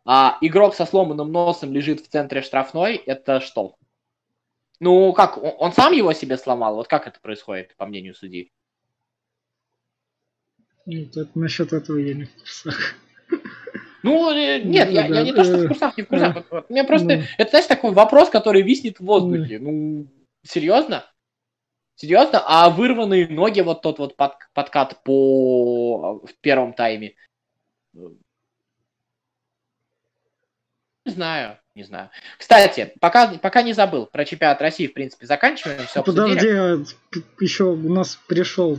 а, 0.09 0.37
игрок 0.39 0.73
со 0.73 0.85
сломанным 0.85 1.33
носом 1.33 1.73
лежит 1.73 1.99
в 1.99 2.07
центре 2.07 2.41
штрафной, 2.41 2.95
это 2.95 3.41
что? 3.41 3.75
Ну, 4.79 5.11
как, 5.11 5.37
он, 5.37 5.53
он 5.59 5.73
сам 5.73 5.91
его 5.91 6.13
себе 6.13 6.37
сломал? 6.37 6.75
Вот 6.75 6.87
как 6.87 7.07
это 7.07 7.19
происходит, 7.19 7.75
по 7.75 7.85
мнению 7.85 8.15
судьи? 8.15 8.53
Нет, 10.85 11.17
это, 11.17 11.29
насчет 11.37 11.73
этого 11.73 11.97
я 11.97 12.13
не 12.13 12.23
в 12.23 12.33
курсах. 12.35 12.95
Ну, 14.03 14.31
э, 14.31 14.61
нет, 14.61 14.89
я, 14.89 15.07
я 15.07 15.23
не 15.23 15.33
то, 15.33 15.43
что 15.43 15.57
в 15.57 15.67
курсах, 15.67 15.97
не 15.97 16.03
в 16.03 16.07
курсах. 16.07 16.45
Вот, 16.49 16.69
мне 16.69 16.85
просто, 16.85 17.17
ну. 17.17 17.23
это, 17.37 17.49
знаешь, 17.49 17.65
такой 17.65 17.91
вопрос, 17.91 18.29
который 18.29 18.61
виснет 18.61 19.01
в 19.01 19.05
воздухе. 19.05 19.59
Ну, 19.59 20.07
серьезно? 20.43 21.03
Серьезно? 21.95 22.41
А 22.45 22.69
вырванные 22.69 23.27
ноги, 23.27 23.59
вот 23.59 23.81
тот 23.81 23.99
вот 23.99 24.15
под, 24.15 24.35
подкат 24.53 25.03
по 25.03 26.21
в 26.25 26.33
первом 26.39 26.71
тайме. 26.71 27.15
Не 31.07 31.13
знаю, 31.13 31.57
не 31.73 31.83
знаю. 31.83 32.09
Кстати, 32.37 32.93
пока, 32.99 33.29
пока 33.41 33.61
не 33.61 33.71
забыл 33.71 34.07
про 34.07 34.25
чемпионат 34.25 34.61
России, 34.61 34.87
в 34.87 34.93
принципе, 34.93 35.25
заканчиваем. 35.25 35.87
Все 35.87 36.03
Подожди, 36.03 36.49
а 36.49 36.83
еще 37.39 37.63
у 37.63 37.93
нас 37.93 38.19
пришел 38.27 38.77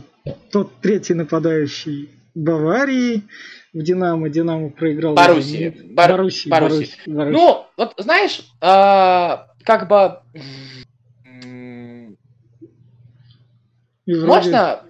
тот 0.51 0.79
третий 0.79 1.15
нападающий 1.15 2.11
Баварии 2.35 3.23
в 3.73 3.81
Динамо. 3.81 4.29
Динамо 4.29 4.69
проиграл. 4.69 5.15
Боруссии. 5.15 5.75
Бар... 5.91 6.11
Боруссии, 6.11 6.49
Боруссии. 6.49 6.97
Боруссии. 7.07 7.33
Ну, 7.33 7.65
вот 7.77 7.95
знаешь, 7.97 8.41
э, 8.61 9.37
как 9.63 9.87
бы... 9.87 10.19
вроде... 14.05 14.25
Можно, 14.27 14.83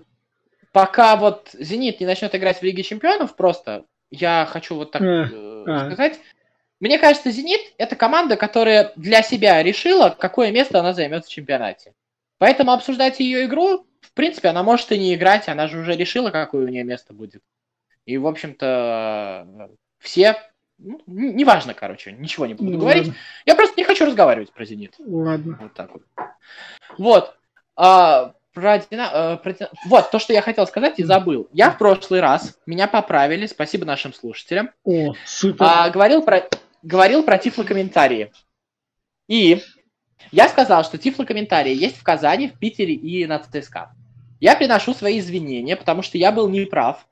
пока 0.74 1.16
вот 1.16 1.52
Зенит 1.54 2.02
не 2.02 2.06
начнет 2.06 2.36
играть 2.36 2.60
в 2.60 2.64
Лиге 2.64 2.84
Чемпионов, 2.84 3.38
просто 3.38 3.86
я 4.12 4.46
хочу 4.52 4.76
вот 4.76 4.92
так 4.92 5.02
э, 5.02 5.30
э, 5.66 5.86
сказать. 5.86 6.20
Мне 6.80 6.98
кажется, 6.98 7.32
Зенит 7.32 7.62
это 7.78 7.96
команда, 7.96 8.38
которая 8.38 8.94
для 8.96 9.22
себя 9.22 9.62
решила, 9.62 10.16
какое 10.18 10.52
место 10.52 10.80
она 10.80 10.94
займет 10.94 11.26
в 11.26 11.30
чемпионате. 11.30 11.94
Поэтому 12.38 12.72
обсуждать 12.72 13.20
ее 13.20 13.46
игру, 13.46 13.86
в 14.02 14.14
принципе, 14.14 14.48
она 14.48 14.64
может 14.64 14.92
и 14.92 14.98
не 14.98 15.14
играть, 15.14 15.50
она 15.50 15.68
же 15.68 15.80
уже 15.80 15.96
решила, 15.96 16.32
какое 16.32 16.66
у 16.66 16.70
нее 16.70 16.84
место 16.84 17.14
будет. 17.14 17.42
И, 18.06 18.18
в 18.18 18.26
общем-то, 18.26 19.70
все, 20.00 20.38
ну, 20.78 21.02
неважно, 21.06 21.74
короче, 21.74 22.14
ничего 22.14 22.46
не 22.46 22.54
буду 22.54 22.72
ну, 22.72 22.80
говорить. 22.80 23.08
Ладно. 23.08 23.20
Я 23.46 23.56
просто 23.56 23.76
не 23.78 23.84
хочу 23.84 24.06
разговаривать 24.06 24.52
про 24.54 24.64
Зенит. 24.64 24.96
Ладно. 25.00 25.60
Вот 25.62 25.74
так 25.74 25.92
вот. 25.92 26.04
Вот. 26.98 27.36
А, 27.76 28.34
про, 28.54 28.80
Дина... 28.80 29.40
про... 29.44 29.56
Вот, 29.86 30.10
то, 30.10 30.20
что 30.20 30.32
я 30.32 30.42
хотел 30.42 30.66
сказать 30.66 30.98
и 31.00 31.04
забыл. 31.04 31.50
Я 31.52 31.72
в 31.72 31.78
прошлый 31.78 32.22
раз, 32.22 32.58
меня 32.66 32.88
поправили, 32.88 33.46
спасибо 33.46 33.86
нашим 33.86 34.14
слушателям. 34.14 34.72
О, 34.86 35.14
супер. 35.26 35.66
А, 35.66 35.90
говорил 35.90 36.22
про 36.22 36.48
говорил 36.82 37.24
про 37.24 37.38
тифлокомментарии. 37.38 38.32
И 39.28 39.62
я 40.32 40.50
сказал, 40.50 40.84
что 40.84 40.98
тифлокомментарии 40.98 41.74
есть 41.74 41.98
в 41.98 42.04
Казани, 42.04 42.48
в 42.48 42.60
Питере 42.60 42.94
и 42.94 43.26
на 43.26 43.40
ЦСКА. 43.40 43.94
Я 44.40 44.56
приношу 44.56 44.94
свои 44.94 45.20
извинения, 45.20 45.76
потому 45.76 46.02
что 46.02 46.18
я 46.18 46.32
был 46.32 46.50
неправ. 46.50 47.06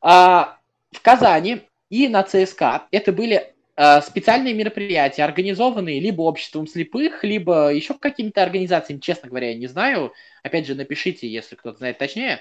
А, 0.00 0.58
в 0.90 1.00
Казани 1.02 1.62
и 1.88 2.08
на 2.08 2.22
ЦСКА 2.22 2.86
это 2.90 3.12
были 3.12 3.54
а, 3.76 4.00
специальные 4.00 4.54
мероприятия, 4.54 5.24
организованные 5.24 6.00
либо 6.00 6.22
обществом 6.22 6.66
слепых, 6.66 7.24
либо 7.24 7.72
еще 7.72 7.94
какими-то 7.94 8.42
организациями, 8.42 9.00
честно 9.00 9.28
говоря, 9.28 9.50
я 9.50 9.56
не 9.56 9.66
знаю. 9.66 10.12
Опять 10.42 10.66
же, 10.66 10.74
напишите, 10.74 11.28
если 11.28 11.56
кто-то 11.56 11.78
знает 11.78 11.98
точнее 11.98 12.40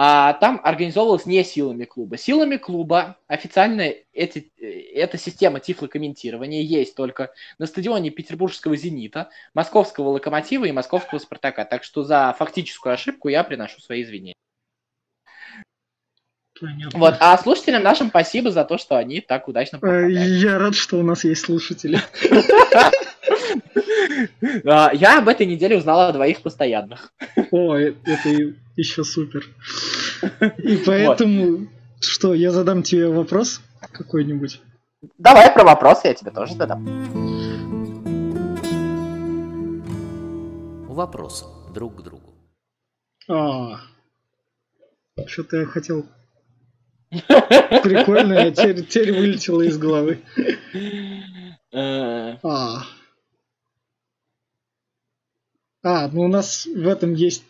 а, 0.00 0.34
там 0.34 0.60
организовывалось 0.62 1.26
не 1.26 1.42
силами 1.42 1.84
клуба. 1.84 2.16
Силами 2.16 2.56
клуба 2.56 3.18
официально 3.26 3.92
эти, 4.12 4.52
эта 4.98 5.18
система 5.18 5.60
тифлокомментирования 5.60 6.62
есть 6.62 6.94
только 6.94 7.32
на 7.58 7.66
стадионе 7.66 8.10
Петербургского 8.10 8.76
«Зенита», 8.76 9.30
Московского 9.54 10.10
«Локомотива» 10.10 10.64
и 10.66 10.72
Московского 10.72 11.18
«Спартака». 11.18 11.64
Так 11.64 11.84
что 11.84 12.04
за 12.04 12.34
фактическую 12.38 12.94
ошибку 12.94 13.28
я 13.28 13.44
приношу 13.44 13.80
свои 13.80 14.02
извинения. 14.02 14.34
Понятно. 16.60 16.98
Вот, 16.98 17.14
а 17.20 17.38
слушателям 17.38 17.82
нашим 17.82 18.08
спасибо 18.08 18.50
за 18.50 18.64
то, 18.64 18.78
что 18.78 18.96
они 18.96 19.20
так 19.20 19.48
удачно 19.48 19.76
э, 19.76 19.80
помогают. 19.80 20.12
Я 20.12 20.58
рад, 20.58 20.74
что 20.74 20.98
у 20.98 21.02
нас 21.02 21.24
есть 21.24 21.44
слушатели. 21.44 22.00
А, 24.64 24.90
я 24.92 25.18
об 25.18 25.28
этой 25.28 25.46
неделе 25.46 25.76
узнал 25.76 26.00
о 26.00 26.12
двоих 26.12 26.42
постоянных. 26.42 27.12
О, 27.52 27.76
э, 27.76 27.94
это 28.04 28.54
еще 28.76 29.04
супер. 29.04 29.46
И 30.58 30.76
поэтому, 30.78 31.68
что, 32.00 32.34
я 32.34 32.50
задам 32.50 32.82
тебе 32.82 33.08
вопрос 33.08 33.60
какой-нибудь? 33.92 34.60
Давай 35.18 35.52
про 35.52 35.64
вопрос, 35.64 36.04
я 36.04 36.14
тебе 36.14 36.30
тоже 36.30 36.54
задам. 36.54 36.84
Вопрос 40.88 41.46
друг 41.72 41.96
к 41.96 42.02
другу. 42.02 42.34
А, 43.28 43.80
что-то 45.26 45.58
я 45.58 45.66
хотел 45.66 46.06
Прикольно, 47.10 48.42
а 48.42 48.50
теперь, 48.50 48.84
теперь 48.84 49.12
вылетело 49.12 49.62
из 49.62 49.78
головы. 49.78 50.20
Э. 51.72 52.36
А. 52.42 52.82
а, 55.82 56.08
ну 56.08 56.22
у 56.22 56.28
нас 56.28 56.66
в 56.66 56.88
этом 56.88 57.14
есть 57.14 57.44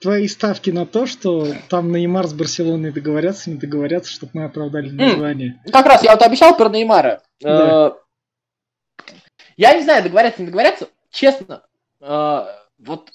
твои 0.00 0.26
ставки 0.28 0.70
на 0.70 0.86
то, 0.86 1.06
что 1.06 1.46
там 1.68 1.92
Неймар 1.92 2.26
с 2.26 2.32
Барселоной 2.32 2.90
договорятся, 2.90 3.50
не 3.50 3.56
договорятся, 3.56 4.10
чтобы 4.10 4.32
мы 4.34 4.44
оправдали 4.44 4.90
название. 4.90 5.62
Как 5.70 5.86
раз 5.86 6.02
я 6.02 6.12
вот 6.12 6.22
обещал 6.22 6.56
про 6.56 6.68
Неймара. 6.68 7.22
Да. 7.40 7.96
Э, 8.98 9.12
я 9.56 9.74
не 9.74 9.82
знаю, 9.82 10.02
договорятся, 10.02 10.40
не 10.40 10.46
договорятся. 10.46 10.88
Честно, 11.10 11.62
э, 12.00 12.46
вот 12.78 13.10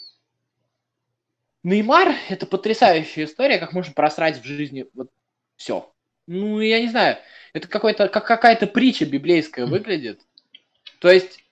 Неймар– 1.64 2.14
это 2.30 2.46
потрясающая 2.46 3.26
история, 3.26 3.58
как 3.58 3.74
можно 3.74 3.92
просрать 3.94 4.40
в 4.40 4.46
жизни 4.46 4.86
вот 4.94 5.10
все. 5.56 5.92
Ну, 6.28 6.60
я 6.60 6.80
не 6.80 6.90
знаю, 6.90 7.18
это 7.54 7.68
какой-то, 7.68 8.08
как 8.10 8.26
какая-то 8.28 8.68
притча 8.68 9.06
библейская 9.06 9.66
выглядит. 9.66 10.22
То 11.00 11.10
есть, 11.10 11.44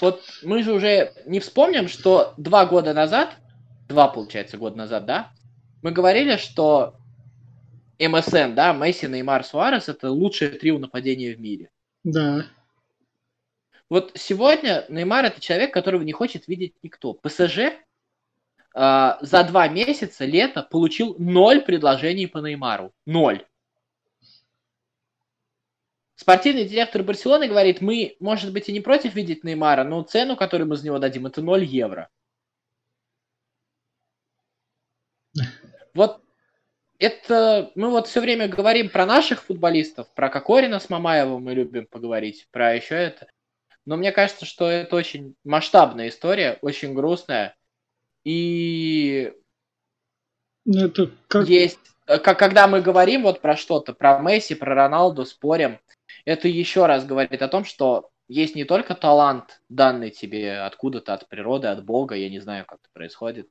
вот 0.00 0.22
мы 0.42 0.62
же 0.62 0.72
уже 0.72 1.12
не 1.26 1.40
вспомним, 1.40 1.88
что 1.88 2.34
два 2.36 2.66
года 2.66 2.92
назад, 2.92 3.36
два, 3.88 4.08
получается, 4.08 4.58
года 4.58 4.76
назад, 4.76 5.06
да, 5.06 5.32
мы 5.82 5.92
говорили, 5.92 6.36
что 6.36 6.96
МСН, 7.98 8.54
да, 8.54 8.72
Месси, 8.72 9.06
Неймар, 9.06 9.44
Суарес, 9.44 9.88
это 9.88 10.10
лучшее 10.10 10.50
трио 10.50 10.78
нападения 10.78 11.34
в 11.34 11.40
мире. 11.40 11.70
Да. 12.04 12.46
Вот 13.88 14.12
сегодня 14.14 14.84
Неймар 14.88 15.24
это 15.24 15.40
человек, 15.40 15.72
которого 15.72 16.02
не 16.02 16.12
хочет 16.12 16.48
видеть 16.48 16.74
никто. 16.82 17.14
ПСЖ 17.14 17.72
а, 18.74 19.18
за 19.22 19.44
два 19.44 19.68
месяца 19.68 20.24
лета 20.24 20.62
получил 20.62 21.16
ноль 21.18 21.62
предложений 21.62 22.26
по 22.26 22.38
Неймару. 22.38 22.92
Ноль. 23.06 23.46
Спортивный 26.16 26.64
директор 26.64 27.02
Барселоны 27.02 27.46
говорит, 27.46 27.80
мы, 27.80 28.16
может 28.20 28.52
быть, 28.52 28.68
и 28.68 28.72
не 28.72 28.80
против 28.80 29.14
видеть 29.14 29.44
Неймара, 29.44 29.84
но 29.84 30.02
цену, 30.02 30.34
которую 30.36 30.68
мы 30.68 30.76
за 30.76 30.86
него 30.86 30.98
дадим, 30.98 31.26
это 31.26 31.40
0 31.40 31.62
евро. 31.64 32.10
Вот 35.94 36.20
это 36.98 37.70
мы 37.74 37.90
вот 37.90 38.06
все 38.06 38.20
время 38.20 38.48
говорим 38.48 38.88
про 38.88 39.06
наших 39.06 39.42
футболистов, 39.42 40.12
про 40.14 40.28
Кокорина 40.28 40.78
с 40.78 40.88
Мамаевым 40.88 41.44
мы 41.44 41.54
любим 41.54 41.86
поговорить, 41.86 42.48
про 42.50 42.74
еще 42.74 42.94
это. 42.94 43.28
Но 43.84 43.96
мне 43.96 44.12
кажется, 44.12 44.44
что 44.44 44.68
это 44.68 44.96
очень 44.96 45.34
масштабная 45.44 46.08
история, 46.08 46.58
очень 46.60 46.94
грустная. 46.94 47.56
И 48.24 49.32
ну, 50.64 50.86
это 50.86 51.12
как... 51.28 51.46
есть, 51.46 51.78
э, 52.06 52.18
как, 52.18 52.38
когда 52.38 52.66
мы 52.66 52.80
говорим 52.80 53.22
вот 53.22 53.40
про 53.40 53.56
что-то, 53.56 53.92
про 53.92 54.18
Месси, 54.18 54.56
про 54.56 54.74
Роналду, 54.74 55.24
спорим, 55.24 55.78
это 56.24 56.48
еще 56.48 56.86
раз 56.86 57.06
говорит 57.06 57.40
о 57.42 57.48
том, 57.48 57.64
что 57.64 58.10
есть 58.26 58.56
не 58.56 58.64
только 58.64 58.96
талант, 58.96 59.60
данный 59.68 60.10
тебе 60.10 60.58
откуда-то, 60.58 61.14
от 61.14 61.28
природы, 61.28 61.68
от 61.68 61.84
Бога, 61.84 62.16
я 62.16 62.28
не 62.28 62.40
знаю, 62.40 62.64
как 62.66 62.80
это 62.80 62.88
происходит, 62.92 63.48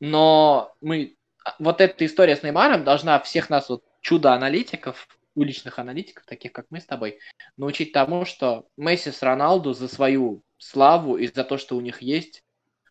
но 0.00 0.74
мы, 0.80 1.16
а, 1.44 1.54
вот 1.58 1.80
эта 1.80 2.04
история 2.04 2.36
с 2.36 2.42
Неймаром 2.42 2.84
должна 2.84 3.18
всех 3.20 3.50
нас, 3.50 3.68
вот 3.68 3.84
чудо-аналитиков, 4.00 5.08
уличных 5.34 5.78
аналитиков, 5.78 6.24
таких 6.24 6.52
как 6.52 6.66
мы 6.70 6.80
с 6.80 6.86
тобой, 6.86 7.18
научить 7.56 7.92
тому, 7.92 8.24
что 8.24 8.66
Месси 8.76 9.10
с 9.10 9.22
Роналду 9.22 9.74
за 9.74 9.88
свою 9.88 10.42
славу 10.58 11.16
и 11.16 11.26
за 11.26 11.44
то, 11.44 11.58
что 11.58 11.76
у 11.76 11.80
них 11.80 12.02
есть, 12.02 12.42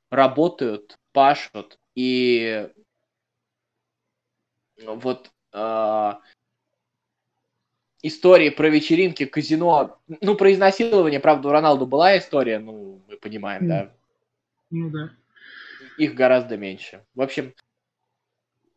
работают, 0.09 0.97
пашут, 1.11 1.79
и 1.95 2.69
вот 4.83 5.31
э, 5.53 6.13
истории 8.01 8.49
про 8.49 8.69
вечеринки, 8.69 9.25
казино, 9.25 9.97
ну, 10.21 10.35
про 10.35 10.53
изнасилование, 10.53 11.19
правда, 11.19 11.47
у 11.47 11.51
Роналду 11.51 11.87
была 11.87 12.17
история, 12.17 12.59
ну, 12.59 13.01
мы 13.07 13.17
понимаем, 13.17 13.67
да? 13.67 13.91
Ну, 14.69 14.89
да. 14.89 15.11
Их 15.97 16.13
гораздо 16.13 16.57
меньше. 16.57 17.05
В 17.13 17.21
общем, 17.21 17.53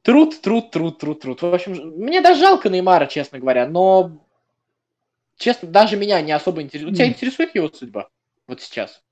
Труд, 0.08 0.40
труд, 0.40 0.70
труд, 0.70 0.98
труд, 0.98 1.20
труд. 1.20 1.42
В 1.42 1.54
общем, 1.54 1.72
мне 1.72 2.22
даже 2.22 2.40
жалко 2.40 2.70
Неймара, 2.70 3.06
честно 3.06 3.38
говоря, 3.38 3.66
но 3.68 4.24
честно, 5.36 5.68
даже 5.68 5.98
меня 5.98 6.22
не 6.22 6.32
особо 6.32 6.62
интересует. 6.62 6.96
Тебя 6.96 7.08
интересует 7.08 7.54
его 7.54 7.68
судьба? 7.68 8.08
Вот 8.46 8.62
сейчас? 8.62 9.02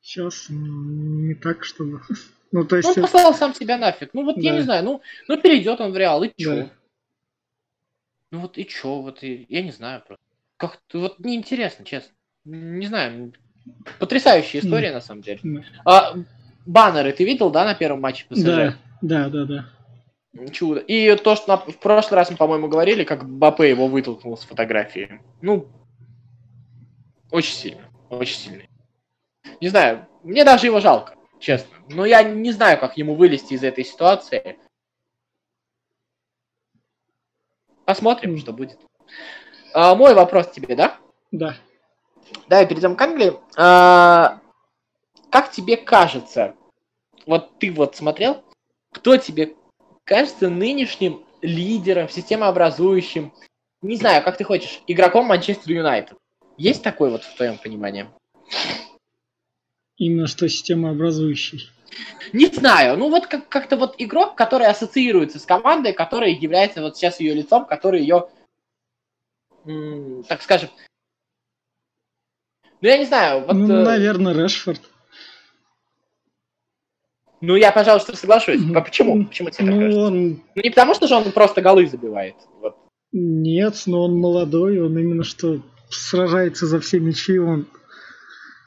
Сейчас 0.00 0.46
не 0.48 1.34
так, 1.34 1.64
чтобы... 1.64 2.00
Ну, 2.52 2.64
то 2.64 2.76
есть... 2.76 2.88
Он 2.88 2.94
послал 2.94 3.34
сам 3.34 3.52
себя 3.52 3.76
нафиг. 3.76 4.14
Ну, 4.14 4.24
вот 4.24 4.36
да. 4.36 4.40
я 4.40 4.52
не 4.54 4.62
знаю, 4.62 4.84
ну, 4.84 5.02
ну 5.28 5.36
перейдет 5.36 5.80
он 5.80 5.92
в 5.92 5.96
Реал, 5.96 6.22
и 6.22 6.32
чё? 6.34 6.54
Да. 6.54 6.70
Ну, 8.30 8.38
вот 8.38 8.56
и 8.56 8.64
чё, 8.64 9.02
вот 9.02 9.22
и... 9.22 9.44
Я 9.50 9.62
не 9.62 9.72
знаю 9.72 10.02
просто. 10.06 10.24
Как-то 10.56 11.00
вот 11.00 11.18
неинтересно, 11.18 11.84
честно. 11.84 12.14
Не 12.44 12.86
знаю. 12.86 13.34
Потрясающая 13.98 14.60
история, 14.60 14.90
mm. 14.90 14.94
на 14.94 15.00
самом 15.00 15.22
деле. 15.22 15.40
Mm. 15.42 15.64
А, 15.84 16.14
баннеры 16.66 17.12
ты 17.12 17.24
видел, 17.24 17.50
да, 17.50 17.64
на 17.64 17.74
первом 17.74 18.00
матче 18.00 18.26
ПСЖ? 18.28 18.42
Да, 18.42 18.76
да, 19.00 19.28
да, 19.28 19.44
да. 19.44 19.66
Чудо. 20.52 20.80
И 20.80 21.16
то, 21.16 21.34
что 21.34 21.48
на, 21.48 21.56
в 21.56 21.78
прошлый 21.78 22.16
раз 22.16 22.30
мы, 22.30 22.36
по-моему, 22.36 22.68
говорили, 22.68 23.04
как 23.04 23.28
Бапе 23.28 23.70
его 23.70 23.86
вытолкнул 23.86 24.36
с 24.36 24.44
фотографии. 24.44 25.20
Ну, 25.40 25.68
очень 27.30 27.54
сильно. 27.54 27.82
Очень 28.10 28.36
сильно. 28.36 28.62
Не 29.60 29.68
знаю, 29.68 30.06
мне 30.22 30.44
даже 30.44 30.66
его 30.66 30.80
жалко, 30.80 31.14
честно. 31.38 31.76
Но 31.88 32.04
я 32.04 32.22
не 32.22 32.52
знаю, 32.52 32.78
как 32.78 32.96
ему 32.98 33.14
вылезти 33.14 33.54
из 33.54 33.64
этой 33.64 33.84
ситуации. 33.84 34.58
Посмотрим, 37.84 38.36
что 38.38 38.52
будет. 38.52 38.78
А, 39.72 39.94
мой 39.94 40.14
вопрос 40.14 40.50
тебе, 40.50 40.74
да? 40.74 40.98
Да. 41.30 41.56
Давай 42.48 42.66
перейдем 42.66 42.96
к 42.96 43.00
Англии. 43.00 43.34
А, 43.56 44.40
как 45.36 45.50
тебе 45.50 45.76
кажется, 45.76 46.56
вот 47.26 47.58
ты 47.58 47.70
вот 47.70 47.94
смотрел, 47.94 48.42
кто 48.90 49.18
тебе 49.18 49.54
кажется 50.04 50.48
нынешним 50.48 51.26
лидером, 51.42 52.08
системообразующим, 52.08 53.34
не 53.82 53.96
знаю, 53.96 54.24
как 54.24 54.38
ты 54.38 54.44
хочешь, 54.44 54.80
игроком 54.86 55.26
Манчестер 55.26 55.72
Юнайтед? 55.72 56.16
Есть 56.56 56.82
такой 56.82 57.10
вот 57.10 57.22
в 57.22 57.36
твоем 57.36 57.58
понимании? 57.58 58.08
Именно 59.98 60.26
что 60.26 60.48
системообразующий. 60.48 61.70
Не 62.32 62.46
знаю, 62.46 62.96
ну 62.96 63.10
вот 63.10 63.26
как- 63.26 63.50
как-то 63.50 63.76
вот 63.76 63.96
игрок, 63.98 64.36
который 64.36 64.66
ассоциируется 64.68 65.38
с 65.38 65.44
командой, 65.44 65.92
который 65.92 66.32
является 66.32 66.80
вот 66.80 66.96
сейчас 66.96 67.20
ее 67.20 67.34
лицом, 67.34 67.66
который 67.66 68.00
ее, 68.00 68.30
м- 69.66 70.24
так 70.24 70.40
скажем, 70.40 70.70
ну 72.80 72.88
я 72.88 72.96
не 72.96 73.04
знаю, 73.04 73.44
вот... 73.44 73.52
Ну, 73.52 73.80
э, 73.82 73.84
наверное, 73.84 74.32
Решфорд. 74.32 74.80
Ну, 77.40 77.54
я, 77.56 77.70
пожалуйста, 77.70 78.16
соглашусь. 78.16 78.60
А 78.74 78.80
почему? 78.80 79.26
Почему 79.26 79.50
тебе 79.50 79.70
ну, 79.70 79.78
кажется? 79.78 80.00
Он... 80.00 80.28
Ну, 80.54 80.62
не 80.62 80.70
потому, 80.70 80.94
что 80.94 81.06
же 81.06 81.14
он 81.14 81.30
просто 81.32 81.60
голы 81.60 81.86
забивает. 81.86 82.34
Вот. 82.60 82.76
Нет, 83.12 83.82
но 83.86 84.04
он 84.04 84.18
молодой, 84.18 84.80
он 84.80 84.98
именно 84.98 85.22
что 85.22 85.62
сражается 85.90 86.66
за 86.66 86.80
все 86.80 86.98
мячи, 86.98 87.38
он 87.38 87.66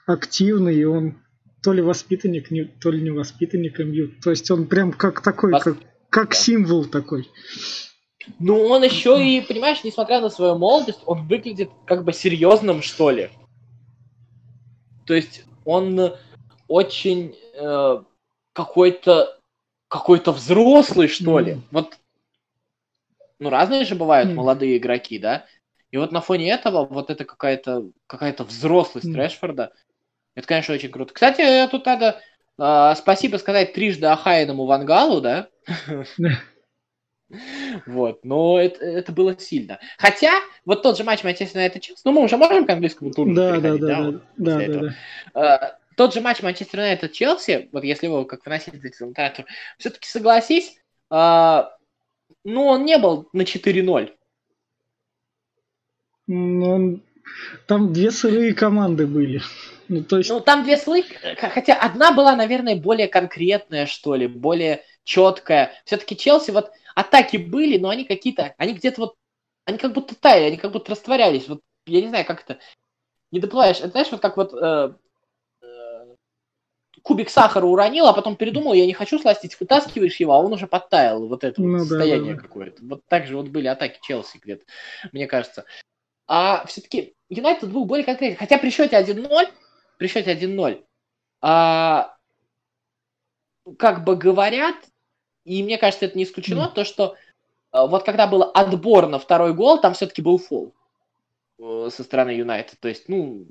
активный, 0.06 0.76
и 0.76 0.84
он 0.86 1.16
то 1.62 1.74
ли 1.74 1.82
воспитанник, 1.82 2.52
не, 2.52 2.64
то 2.64 2.90
ли 2.92 3.02
не 3.02 3.12
воспитанник 3.12 3.80
МЮ. 3.80 4.10
То 4.24 4.30
есть 4.30 4.50
он 4.50 4.68
прям 4.68 4.94
как 4.94 5.22
такой, 5.22 5.52
Вос... 5.52 5.64
как, 5.64 5.78
как 6.10 6.34
символ 6.34 6.86
такой. 6.86 7.30
Ну, 8.40 8.64
он 8.66 8.84
еще 8.84 9.24
и, 9.24 9.42
понимаешь, 9.42 9.84
несмотря 9.84 10.22
на 10.22 10.30
свою 10.30 10.58
молодость, 10.58 11.00
он 11.06 11.28
выглядит 11.28 11.70
как 11.86 12.04
бы 12.04 12.14
серьезным, 12.14 12.82
что 12.82 13.10
ли. 13.10 13.30
То 15.06 15.16
есть 15.16 15.44
он 15.66 16.14
очень 16.68 17.36
э, 17.56 17.98
какой-то 18.60 19.40
какой-то 19.88 20.34
взрослый, 20.34 21.08
что 21.08 21.40
ли. 21.40 21.54
Mm. 21.54 21.62
Вот, 21.72 21.98
ну, 23.40 23.50
разные 23.50 23.86
же 23.86 23.96
бывают 23.96 24.30
mm. 24.30 24.34
молодые 24.34 24.78
игроки, 24.78 25.18
да? 25.18 25.46
И 25.92 25.98
вот 25.98 26.12
на 26.12 26.20
фоне 26.20 26.52
этого 26.52 26.86
вот 26.86 27.10
это 27.10 27.24
какая-то 27.24 27.90
какая-то 28.06 28.44
взрослость 28.44 29.08
mm. 29.08 29.16
Решфорда. 29.16 29.72
Это, 30.36 30.48
конечно, 30.48 30.76
очень 30.76 30.92
круто. 30.92 31.14
Кстати, 31.14 31.68
тут 31.72 31.86
надо 31.86 32.22
э, 32.60 32.94
спасибо 32.98 33.38
сказать 33.38 33.74
трижды 33.74 34.08
Ахайному 34.08 34.66
Вангалу, 34.66 35.22
да? 35.22 35.48
Вот, 37.86 38.26
но 38.26 38.60
это, 38.60 38.84
это 38.84 39.12
было 39.12 39.40
сильно. 39.40 39.80
Хотя, 40.00 40.32
вот 40.66 40.82
тот 40.82 40.98
же 40.98 41.04
матч 41.04 41.24
Манчестер 41.24 41.58
Юнайтед 41.58 41.84
Челси, 41.84 42.02
ну 42.04 42.12
мы 42.12 42.24
уже 42.24 42.38
можем 42.38 42.66
к 42.66 42.70
английскому 42.72 43.12
туру 43.12 43.36
да, 43.36 43.60
да, 43.60 43.78
да, 43.78 43.78
да, 43.78 44.12
да, 44.36 44.68
да, 44.68 44.98
да 45.36 45.79
тот 46.00 46.14
же 46.14 46.22
матч 46.22 46.42
Манчестер 46.42 46.80
Юнайтед 46.80 47.12
Челси, 47.12 47.68
вот 47.74 47.84
если 47.84 48.08
вы 48.08 48.24
как 48.24 48.46
выносите 48.46 48.80
комментатор, 48.90 49.46
все-таки 49.78 50.08
согласись, 50.08 50.78
э, 51.12 51.64
ну, 52.46 52.66
он 52.68 52.86
не 52.86 52.98
был 52.98 53.28
на 53.34 53.42
4-0. 53.42 54.14
Ну, 56.28 57.02
там 57.68 57.92
две 57.92 58.12
сырые 58.12 58.54
команды 58.54 59.08
были. 59.08 59.42
Ну, 59.90 60.02
то 60.06 60.20
есть... 60.20 60.30
ну, 60.30 60.40
там 60.40 60.64
две 60.64 60.78
сырые, 60.78 61.04
хотя 61.36 61.74
одна 61.74 62.14
была, 62.14 62.34
наверное, 62.34 62.78
более 62.78 63.10
конкретная, 63.10 63.86
что 63.86 64.16
ли, 64.16 64.28
более 64.28 64.86
четкая. 65.04 65.74
Все-таки 65.84 66.16
Челси, 66.16 66.52
вот 66.52 66.72
атаки 66.96 67.36
были, 67.36 67.78
но 67.78 67.90
они 67.90 68.06
какие-то, 68.06 68.56
они 68.58 68.74
где-то 68.74 69.02
вот, 69.02 69.16
они 69.66 69.78
как 69.78 69.92
будто 69.92 70.16
таяли, 70.16 70.46
они 70.46 70.56
как 70.56 70.72
будто 70.72 70.92
растворялись. 70.92 71.50
Вот, 71.50 71.60
я 71.88 72.00
не 72.00 72.08
знаю, 72.08 72.24
как 72.24 72.44
это, 72.44 72.60
не 73.32 73.42
доплываешь. 73.42 73.80
Это, 73.80 73.90
знаешь, 73.90 74.12
вот 74.12 74.22
как 74.22 74.38
вот 74.38 74.54
э, 74.54 74.94
кубик 77.10 77.32
сахара 77.32 77.66
уронил, 77.66 78.06
а 78.06 78.14
потом 78.14 78.36
передумал, 78.36 78.74
я 78.74 78.86
не 78.86 78.94
хочу 78.94 79.18
сластить, 79.18 79.60
вытаскиваешь 79.60 80.18
его, 80.18 80.34
а 80.34 80.38
он 80.38 80.54
уже 80.54 80.68
подтаял, 80.68 81.28
вот 81.28 81.44
это 81.44 81.60
ну, 81.60 81.72
вот 81.72 81.78
да, 81.80 81.86
состояние 81.86 82.36
да, 82.36 82.40
да. 82.40 82.48
какое-то. 82.48 82.86
Вот 82.86 83.02
так 83.08 83.26
же 83.26 83.36
вот 83.36 83.48
были 83.48 83.66
атаки 83.66 83.98
Челси 84.04 84.38
где-то, 84.38 84.64
мне 85.12 85.26
кажется. 85.26 85.66
А 86.28 86.68
все-таки 86.68 87.16
Юнайтед 87.30 87.72
был 87.72 87.86
более 87.86 88.06
конкретен. 88.06 88.38
Хотя 88.38 88.60
при 88.60 88.70
счете 88.70 88.96
1-0, 88.96 89.28
при 89.98 90.08
счете 90.08 90.36
1-0, 90.36 90.84
а, 91.42 92.16
как 93.80 94.04
бы 94.04 94.16
говорят, 94.16 94.76
и 95.46 95.64
мне 95.64 95.80
кажется, 95.80 96.06
это 96.06 96.16
не 96.16 96.26
исключено, 96.26 96.70
mm. 96.70 96.76
то, 96.76 96.86
что 96.86 97.16
а, 97.72 97.88
вот 97.88 98.04
когда 98.04 98.28
был 98.28 98.44
отбор 98.54 99.08
на 99.08 99.18
второй 99.18 99.56
гол, 99.56 99.82
там 99.82 99.96
все-таки 99.96 100.22
был 100.22 100.38
фол 100.38 100.76
э, 101.58 101.90
со 101.92 102.04
стороны 102.04 102.30
Юнайтед. 102.30 102.80
То 102.80 102.88
есть, 102.88 103.10
ну, 103.10 103.48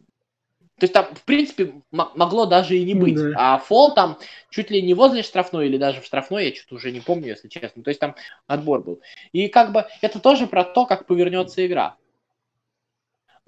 то 0.78 0.84
есть 0.84 0.92
там, 0.92 1.06
в 1.12 1.22
принципе, 1.24 1.74
могло 1.90 2.46
даже 2.46 2.76
и 2.76 2.84
не 2.84 2.94
быть. 2.94 3.16
Да. 3.16 3.54
А 3.54 3.58
фол 3.58 3.94
там 3.94 4.16
чуть 4.48 4.70
ли 4.70 4.80
не 4.80 4.94
возле 4.94 5.22
штрафной 5.22 5.66
или 5.66 5.76
даже 5.76 6.00
в 6.00 6.04
штрафной, 6.04 6.46
я 6.48 6.54
что-то 6.54 6.76
уже 6.76 6.92
не 6.92 7.00
помню, 7.00 7.28
если 7.28 7.48
честно. 7.48 7.82
То 7.82 7.90
есть 7.90 8.00
там 8.00 8.14
отбор 8.46 8.82
был. 8.82 9.00
И 9.32 9.48
как 9.48 9.72
бы 9.72 9.86
это 10.02 10.20
тоже 10.20 10.46
про 10.46 10.62
то, 10.62 10.86
как 10.86 11.06
повернется 11.06 11.66
игра. 11.66 11.96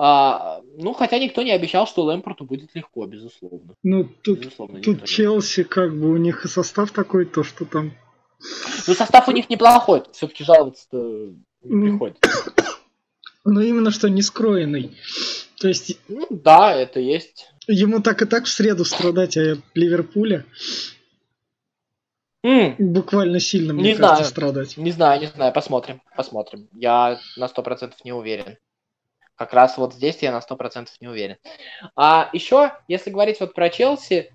А, 0.02 0.62
ну, 0.78 0.92
хотя 0.94 1.18
никто 1.18 1.42
не 1.42 1.52
обещал, 1.52 1.86
что 1.86 2.04
Лэмпорту 2.04 2.44
будет 2.44 2.74
легко, 2.74 3.04
безусловно. 3.04 3.74
Ну, 3.82 4.04
тут, 4.04 4.38
безусловно, 4.38 4.80
тут 4.80 5.04
Челси, 5.04 5.62
как 5.64 5.94
бы, 5.94 6.10
у 6.10 6.16
них 6.16 6.46
и 6.46 6.48
состав 6.48 6.90
такой, 6.90 7.26
то, 7.26 7.44
что 7.44 7.66
там... 7.66 7.92
Ну, 8.88 8.94
состав 8.94 9.28
у 9.28 9.32
них 9.32 9.50
неплохой, 9.50 10.02
все-таки 10.12 10.42
жаловаться-то 10.42 11.34
не 11.62 11.90
приходится. 11.90 12.54
Ну, 13.44 13.60
именно 13.60 13.90
что 13.90 14.08
не 14.08 14.22
скроенный. 14.22 14.96
То 15.58 15.68
есть... 15.68 15.98
Ну, 16.08 16.26
да, 16.30 16.74
это 16.74 17.00
есть. 17.00 17.50
Ему 17.66 18.00
так 18.00 18.22
и 18.22 18.26
так 18.26 18.44
в 18.44 18.48
среду 18.48 18.84
страдать 18.84 19.36
от 19.36 19.60
Ливерпуля. 19.74 20.44
Mm. 22.44 22.76
Буквально 22.78 23.38
сильно, 23.38 23.74
мне 23.74 23.92
не 23.92 23.96
кажется, 23.98 24.16
знаю. 24.16 24.30
страдать. 24.30 24.76
Не 24.76 24.90
знаю, 24.90 25.20
не 25.20 25.26
знаю, 25.26 25.52
посмотрим, 25.52 26.00
посмотрим. 26.16 26.68
Я 26.72 27.18
на 27.36 27.48
сто 27.48 27.62
процентов 27.62 28.02
не 28.04 28.12
уверен. 28.12 28.56
Как 29.36 29.52
раз 29.52 29.76
вот 29.76 29.94
здесь 29.94 30.18
я 30.20 30.32
на 30.32 30.40
сто 30.40 30.56
процентов 30.56 30.94
не 31.00 31.08
уверен. 31.08 31.36
А 31.96 32.30
еще, 32.32 32.72
если 32.88 33.10
говорить 33.10 33.40
вот 33.40 33.54
про 33.54 33.68
Челси, 33.68 34.32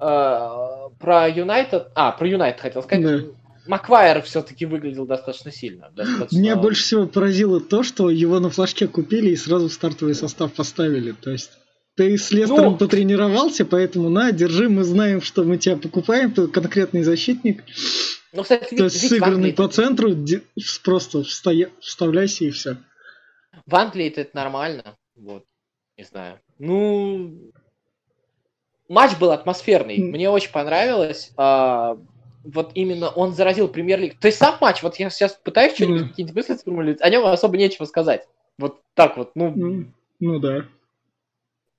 э, 0.00 0.88
про 0.98 1.28
Юнайтед... 1.28 1.90
А, 1.94 2.12
про 2.12 2.28
Юнайтед 2.28 2.60
хотел 2.60 2.82
сказать. 2.82 3.04
Да. 3.04 3.32
Маквайер 3.68 4.22
все-таки 4.22 4.64
выглядел 4.64 5.06
достаточно 5.06 5.52
сильно. 5.52 5.90
Достаточно... 5.94 6.36
Меня 6.36 6.56
больше 6.56 6.82
всего 6.82 7.06
поразило 7.06 7.60
то, 7.60 7.82
что 7.82 8.10
его 8.10 8.40
на 8.40 8.50
флажке 8.50 8.88
купили 8.88 9.30
и 9.30 9.36
сразу 9.36 9.68
в 9.68 9.72
стартовый 9.72 10.14
состав 10.14 10.52
поставили. 10.54 11.12
То 11.12 11.30
есть 11.30 11.50
ты 11.94 12.16
с 12.16 12.30
Лестером 12.30 12.72
ну... 12.72 12.78
потренировался, 12.78 13.66
поэтому 13.66 14.08
на, 14.08 14.32
держи, 14.32 14.68
мы 14.68 14.84
знаем, 14.84 15.20
что 15.20 15.44
мы 15.44 15.58
тебя 15.58 15.76
покупаем, 15.76 16.32
ты 16.32 16.48
конкретный 16.48 17.02
защитник. 17.02 17.62
Ну, 18.32 18.42
кстати, 18.42 18.74
То 18.74 18.84
есть 18.84 19.06
сыгранный 19.08 19.52
по 19.52 19.68
центру, 19.68 20.16
просто 20.82 21.22
встоя... 21.24 21.70
вставляйся 21.80 22.44
и 22.44 22.50
все. 22.50 22.76
В 23.66 23.74
Англии 23.74 24.06
это 24.06 24.30
нормально. 24.34 24.96
Вот, 25.14 25.44
не 25.98 26.04
знаю. 26.04 26.40
Ну, 26.58 27.52
матч 28.88 29.18
был 29.18 29.30
атмосферный. 29.30 29.98
Мне 29.98 30.30
очень 30.30 30.52
понравилось. 30.52 31.32
Вот 32.52 32.70
именно 32.74 33.10
он 33.10 33.34
заразил 33.34 33.68
премьер-лиг. 33.68 34.18
То 34.18 34.28
есть 34.28 34.38
сам 34.38 34.56
матч, 34.60 34.82
вот 34.82 34.96
я 34.96 35.10
сейчас 35.10 35.32
пытаюсь 35.32 35.74
что-нибудь, 35.74 36.02
mm. 36.02 36.08
какие-нибудь 36.08 36.36
мысли 36.36 36.54
сформулировать, 36.54 37.02
о 37.02 37.10
нем 37.10 37.26
особо 37.26 37.56
нечего 37.56 37.84
сказать. 37.84 38.26
Вот 38.58 38.80
так 38.94 39.16
вот, 39.16 39.32
ну... 39.34 39.50
Mm. 39.50 39.84
Ну 40.20 40.38
да. 40.38 40.64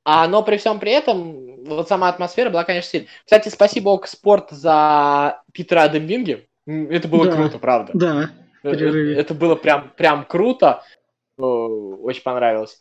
А, 0.05 0.27
но 0.27 0.43
при 0.43 0.57
всем 0.57 0.79
при 0.79 0.91
этом, 0.91 1.65
вот 1.65 1.87
сама 1.89 2.07
атмосфера 2.07 2.49
была, 2.49 2.63
конечно, 2.63 2.89
сильная. 2.89 3.09
Кстати, 3.25 3.49
спасибо 3.49 3.89
Ок 3.89 4.07
Спорт 4.07 4.51
за 4.51 5.41
Питера 5.51 5.87
Дембинги. 5.87 6.47
Это 6.65 7.07
было 7.07 7.25
Да. 7.25 7.35
круто, 7.35 7.59
правда. 7.59 7.91
Да, 7.95 8.29
Э, 8.63 8.71
перерыве. 8.71 9.15
Это 9.15 9.33
было 9.33 9.55
прям, 9.55 9.91
прям 9.95 10.25
круто. 10.25 10.83
Э, 11.37 11.41
Очень 11.41 12.23
понравилось. 12.23 12.79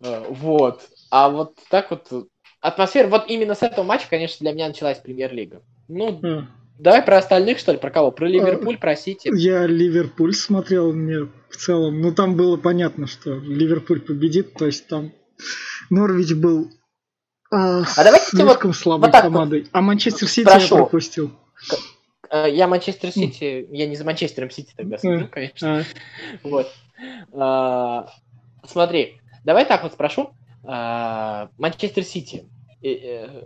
Э, 0.00 0.24
Вот. 0.28 0.82
А 1.10 1.28
вот 1.28 1.58
так 1.70 1.90
вот 1.90 2.08
э, 2.10 2.22
атмосфера, 2.60 3.08
вот 3.08 3.28
именно 3.28 3.54
с 3.54 3.62
этого 3.62 3.84
матча, 3.84 4.06
конечно, 4.08 4.38
для 4.40 4.52
меня 4.52 4.68
началась 4.68 4.98
премьер-лига. 4.98 5.62
Ну, 5.88 6.20
А, 6.22 6.46
давай 6.78 7.02
про 7.02 7.18
остальных, 7.18 7.58
что 7.58 7.72
ли, 7.72 7.78
про 7.78 7.90
кого? 7.90 8.10
Про 8.10 8.26
Ливерпуль, 8.26 8.78
про 8.78 8.96
Сити. 8.96 9.30
Я 9.34 9.66
Ливерпуль 9.66 10.34
смотрел, 10.34 10.92
мне 10.92 11.28
в 11.48 11.56
целом, 11.56 12.00
ну 12.00 12.12
там 12.12 12.36
было 12.36 12.56
понятно, 12.56 13.06
что 13.06 13.34
Ливерпуль 13.34 14.00
победит, 14.00 14.54
то 14.54 14.66
есть 14.66 14.86
там 14.88 15.12
Норвич 15.90 16.32
был 16.34 16.70
а, 17.50 17.82
А 17.96 18.04
давайте 18.04 18.24
вот- 18.36 18.46
слишком 18.48 18.72
слабой 18.72 19.02
вот 19.06 19.12
так 19.12 19.24
вот 19.24 19.32
командой, 19.32 19.68
а 19.72 19.80
Манчестер 19.82 20.28
Сити 20.28 20.48
спрошу. 20.48 20.74
я 20.76 20.80
пропустил. 20.82 21.30
Э, 22.30 22.46
Я 22.50 22.66
Манчестер 22.66 23.10
Сити, 23.12 23.66
я 23.70 23.86
не 23.86 23.94
за 23.96 24.04
Манчестером 24.04 24.50
Сити 24.50 24.72
тогда 24.74 24.96
Э, 25.02 25.24
конечно. 25.28 25.80
А, 25.80 25.84
Вот. 26.42 26.72
А, 27.34 28.08
Смотри, 28.66 29.20
давай 29.44 29.66
так 29.66 29.82
вот 29.82 29.92
спрошу. 29.92 30.30
А, 30.64 31.50
Манчестер 31.58 32.04
Сити. 32.04 32.48
э, 32.82 33.42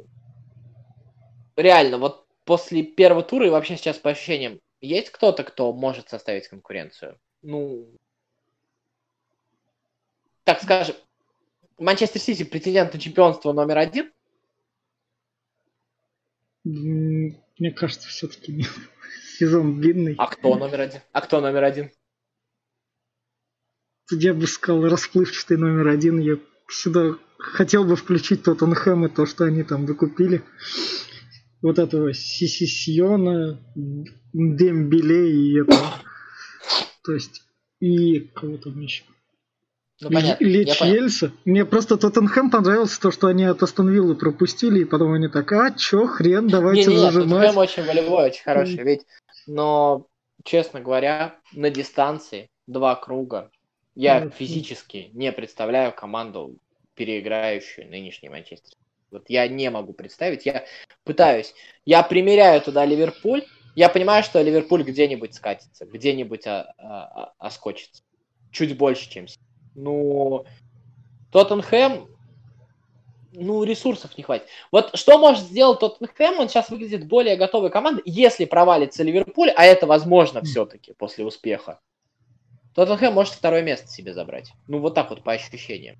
Реально, 1.56 1.98
вот 1.98 2.25
после 2.46 2.82
первого 2.84 3.22
тура 3.22 3.46
и 3.46 3.50
вообще 3.50 3.76
сейчас 3.76 3.98
по 3.98 4.10
ощущениям, 4.10 4.60
есть 4.80 5.10
кто-то, 5.10 5.44
кто 5.44 5.72
может 5.74 6.08
составить 6.08 6.48
конкуренцию? 6.48 7.18
Ну, 7.42 7.86
так 10.44 10.62
скажем, 10.62 10.96
Манчестер 11.76 12.20
Сити 12.20 12.44
претендент 12.44 12.94
на 12.94 13.00
чемпионство 13.00 13.52
номер 13.52 13.78
один? 13.78 14.10
мне 16.64 17.70
кажется, 17.72 18.08
все-таки. 18.08 18.64
Сезон 19.38 19.80
длинный. 19.80 20.14
А 20.18 20.26
кто 20.26 20.56
номер 20.56 20.80
один? 20.80 21.00
А 21.12 21.20
кто 21.20 21.40
номер 21.40 21.62
один? 21.64 21.90
Я 24.10 24.34
бы 24.34 24.46
сказал, 24.46 24.88
расплывчатый 24.88 25.58
номер 25.58 25.88
один. 25.88 26.18
Я 26.18 26.38
сюда 26.68 27.16
хотел 27.38 27.84
бы 27.84 27.94
включить 27.96 28.42
Тоттенхэм 28.42 29.06
и 29.06 29.08
то, 29.08 29.26
что 29.26 29.44
они 29.44 29.62
там 29.62 29.86
докупили. 29.86 30.42
Вот 31.62 31.78
этого 31.78 32.12
Сисисиона, 32.12 33.58
Дембеле 34.32 35.30
и 35.32 35.60
это. 35.60 35.76
То 37.04 37.12
есть, 37.12 37.42
и 37.80 38.20
кого 38.20 38.56
там 38.58 38.80
еще? 38.80 39.04
Ну, 40.00 40.10
понятно. 40.10 40.46
Понял. 40.46 40.94
Ельса. 40.94 41.32
Мне 41.44 41.64
просто 41.64 41.96
Тоттенхэм 41.96 42.50
понравился 42.50 43.00
то, 43.00 43.10
что 43.10 43.28
они 43.28 43.44
от 43.44 43.62
Астон 43.62 43.90
Виллы 43.90 44.14
пропустили, 44.14 44.80
и 44.80 44.84
потом 44.84 45.12
они 45.12 45.28
так, 45.28 45.50
а 45.52 45.70
чё, 45.70 46.06
хрен, 46.06 46.48
давайте 46.48 46.90
Не-не, 46.90 46.98
зажимать. 46.98 47.28
Тоттенхэм 47.28 47.56
очень 47.56 47.84
волевой, 47.84 48.26
очень 48.26 48.42
хороший. 48.42 48.82
Ведь, 48.82 49.06
но, 49.46 50.06
честно 50.44 50.80
говоря, 50.80 51.38
на 51.54 51.70
дистанции 51.70 52.50
два 52.66 52.94
круга 52.94 53.50
я 53.94 54.28
физически 54.28 55.10
не 55.14 55.32
представляю 55.32 55.94
команду, 55.94 56.58
переиграющую 56.94 57.88
нынешний 57.88 58.28
Манчестер. 58.28 58.74
Вот 59.10 59.28
я 59.28 59.46
не 59.48 59.70
могу 59.70 59.92
представить. 59.92 60.46
Я 60.46 60.64
пытаюсь. 61.04 61.54
Я 61.84 62.02
примеряю 62.02 62.60
туда 62.60 62.84
Ливерпуль. 62.84 63.44
Я 63.74 63.88
понимаю, 63.88 64.24
что 64.24 64.40
Ливерпуль 64.40 64.82
где-нибудь 64.82 65.34
скатится, 65.34 65.86
где-нибудь 65.86 66.46
а- 66.46 66.72
а- 66.78 67.04
а- 67.04 67.32
оскочится. 67.38 68.02
Чуть 68.50 68.76
больше, 68.76 69.08
чем. 69.10 69.26
Ну, 69.74 70.46
Тоттенхэм, 71.30 72.08
ну, 73.32 73.62
ресурсов 73.64 74.16
не 74.16 74.24
хватит. 74.24 74.48
Вот 74.72 74.96
что 74.96 75.18
может 75.18 75.44
сделать 75.44 75.80
Тоттенхэм? 75.80 76.38
Он 76.38 76.48
сейчас 76.48 76.70
выглядит 76.70 77.06
более 77.06 77.36
готовой 77.36 77.70
командой, 77.70 78.02
если 78.06 78.46
провалится 78.46 79.02
Ливерпуль, 79.02 79.50
а 79.50 79.64
это 79.64 79.86
возможно 79.86 80.42
все-таки 80.42 80.94
после 80.94 81.24
успеха. 81.24 81.80
Тоттенхэм 82.74 83.12
может 83.12 83.34
второе 83.34 83.62
место 83.62 83.88
себе 83.88 84.14
забрать. 84.14 84.52
Ну, 84.68 84.78
вот 84.80 84.94
так 84.94 85.10
вот 85.10 85.22
по 85.22 85.32
ощущениям. 85.32 85.96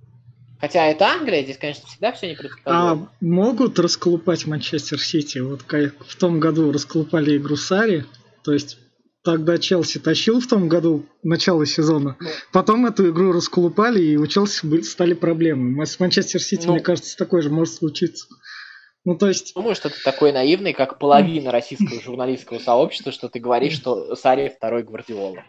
Хотя 0.61 0.87
это 0.87 1.07
Англия, 1.07 1.43
здесь, 1.43 1.59
конечно, 1.59 1.87
всегда 1.87 2.13
все 2.13 2.31
непредсказуемо. 2.31 2.91
А 2.93 3.09
могут 3.21 3.79
расколупать 3.79 4.47
Манчестер 4.47 4.99
Сити? 5.01 5.39
Вот 5.39 5.63
как 5.63 5.95
в 6.07 6.17
том 6.17 6.41
году 6.41 6.73
расколупали 6.73 7.37
игру 7.37 7.57
Сари, 7.57 8.07
то 8.43 8.53
есть 8.53 8.79
тогда 9.23 9.59
Челси 9.59 9.99
тащил 9.99 10.41
в 10.41 10.47
том 10.47 10.69
году 10.69 11.05
начало 11.23 11.67
сезона, 11.67 12.17
Ну. 12.21 12.29
потом 12.53 12.87
эту 12.87 13.11
игру 13.11 13.33
расколупали 13.33 14.01
и 14.03 14.17
у 14.17 14.27
Челси 14.27 14.67
были, 14.67 14.83
стали 14.83 15.15
проблемы. 15.15 15.85
С 15.85 16.01
Манчестер 16.01 16.41
Сити, 16.41 16.67
Ну. 16.67 16.73
мне 16.75 16.81
кажется, 16.81 17.17
такое 17.19 17.43
же 17.43 17.51
может 17.51 17.75
случиться. 17.75 18.27
Ну, 19.05 19.17
то 19.17 19.29
есть, 19.29 19.55
Думаю, 19.55 19.75
что 19.77 19.89
ты 19.89 19.97
такой 20.03 20.33
наивный, 20.33 20.73
как 20.73 20.99
половина 20.99 21.53
российского 21.53 22.01
журналистского 22.01 22.59
сообщества, 22.59 23.13
что 23.13 23.29
ты 23.29 23.39
говоришь, 23.41 23.75
что 23.75 24.17
Сари 24.17 24.53
второй 24.57 24.83
Гвардиола. 24.85 25.45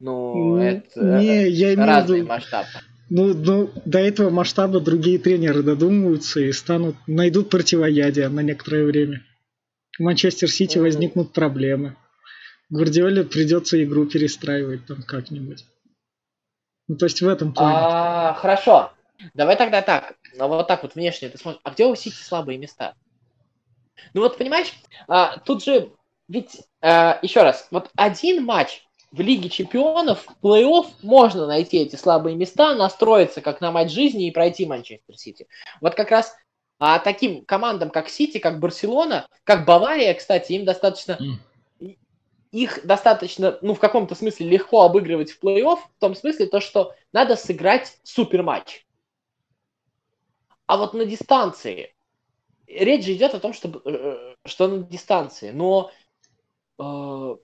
Ну, 0.00 0.56
это 0.56 1.18
не, 1.20 1.48
я 1.50 1.74
имею 1.74 1.82
в 1.82 1.86
разный 1.86 2.16
виду, 2.18 2.28
масштаб. 2.28 2.66
Ну, 3.10 3.34
ну, 3.34 3.70
до 3.84 3.98
этого 3.98 4.30
масштаба 4.30 4.80
другие 4.80 5.18
тренеры 5.18 5.62
додумываются 5.62 6.40
и 6.40 6.52
станут, 6.52 6.96
найдут 7.06 7.50
противоядие 7.50 8.28
на 8.28 8.40
некоторое 8.40 8.84
время. 8.84 9.24
В 9.98 10.02
Манчестер 10.02 10.48
Сити 10.48 10.78
Ну. 10.78 10.84
возникнут 10.84 11.32
проблемы. 11.32 11.96
Гвардиоле 12.70 13.24
придется 13.24 13.82
игру 13.82 14.06
перестраивать 14.06 14.86
там 14.86 15.02
как-нибудь. 15.02 15.64
Ну, 16.86 16.96
то 16.96 17.06
есть 17.06 17.20
в 17.20 17.28
этом 17.28 17.52
плане. 17.52 17.78
А, 17.80 18.34
хорошо. 18.34 18.92
Давай 19.34 19.56
тогда 19.56 19.82
так. 19.82 20.14
Ну, 20.36 20.48
вот 20.48 20.68
так 20.68 20.82
вот 20.82 20.94
внешне 20.94 21.28
ты 21.28 21.36
смотришь. 21.36 21.60
А 21.64 21.72
где 21.72 21.86
у 21.86 21.94
Сити 21.96 22.14
слабые 22.14 22.58
места? 22.58 22.94
Ну 24.14 24.22
вот 24.22 24.38
понимаешь, 24.38 24.72
а, 25.08 25.38
тут 25.38 25.64
же 25.64 25.90
ведь 26.28 26.62
а, 26.80 27.18
еще 27.22 27.42
раз, 27.42 27.66
вот 27.70 27.90
один 27.96 28.44
матч 28.44 28.84
в 29.12 29.20
Лиге 29.20 29.48
Чемпионов, 29.48 30.26
в 30.26 30.44
плей-офф 30.44 30.86
можно 31.02 31.46
найти 31.46 31.78
эти 31.78 31.96
слабые 31.96 32.36
места, 32.36 32.74
настроиться 32.74 33.40
как 33.40 33.60
на 33.60 33.72
матч 33.72 33.90
жизни 33.90 34.28
и 34.28 34.30
пройти 34.30 34.66
Манчестер 34.66 35.16
Сити. 35.16 35.48
Вот 35.80 35.94
как 35.94 36.10
раз 36.10 36.36
а, 36.78 36.98
таким 36.98 37.44
командам, 37.44 37.90
как 37.90 38.08
Сити, 38.08 38.38
как 38.38 38.60
Барселона, 38.60 39.28
как 39.44 39.64
Бавария, 39.64 40.14
кстати, 40.14 40.52
им 40.52 40.64
достаточно 40.64 41.18
их 42.52 42.84
достаточно, 42.84 43.58
ну, 43.62 43.74
в 43.74 43.78
каком-то 43.78 44.14
смысле 44.14 44.48
легко 44.48 44.82
обыгрывать 44.82 45.30
в 45.30 45.42
плей-офф, 45.42 45.76
в 45.76 46.00
том 46.00 46.14
смысле 46.14 46.46
то, 46.46 46.60
что 46.60 46.94
надо 47.12 47.36
сыграть 47.36 47.98
супер 48.02 48.42
матч. 48.42 48.84
А 50.66 50.76
вот 50.76 50.94
на 50.94 51.04
дистанции 51.04 51.94
речь 52.66 53.04
же 53.04 53.14
идет 53.14 53.34
о 53.34 53.40
том, 53.40 53.52
что, 53.52 53.80
э, 53.84 54.34
что 54.46 54.68
на 54.68 54.82
дистанции, 54.82 55.50
но 55.50 55.92
э, 56.78 57.36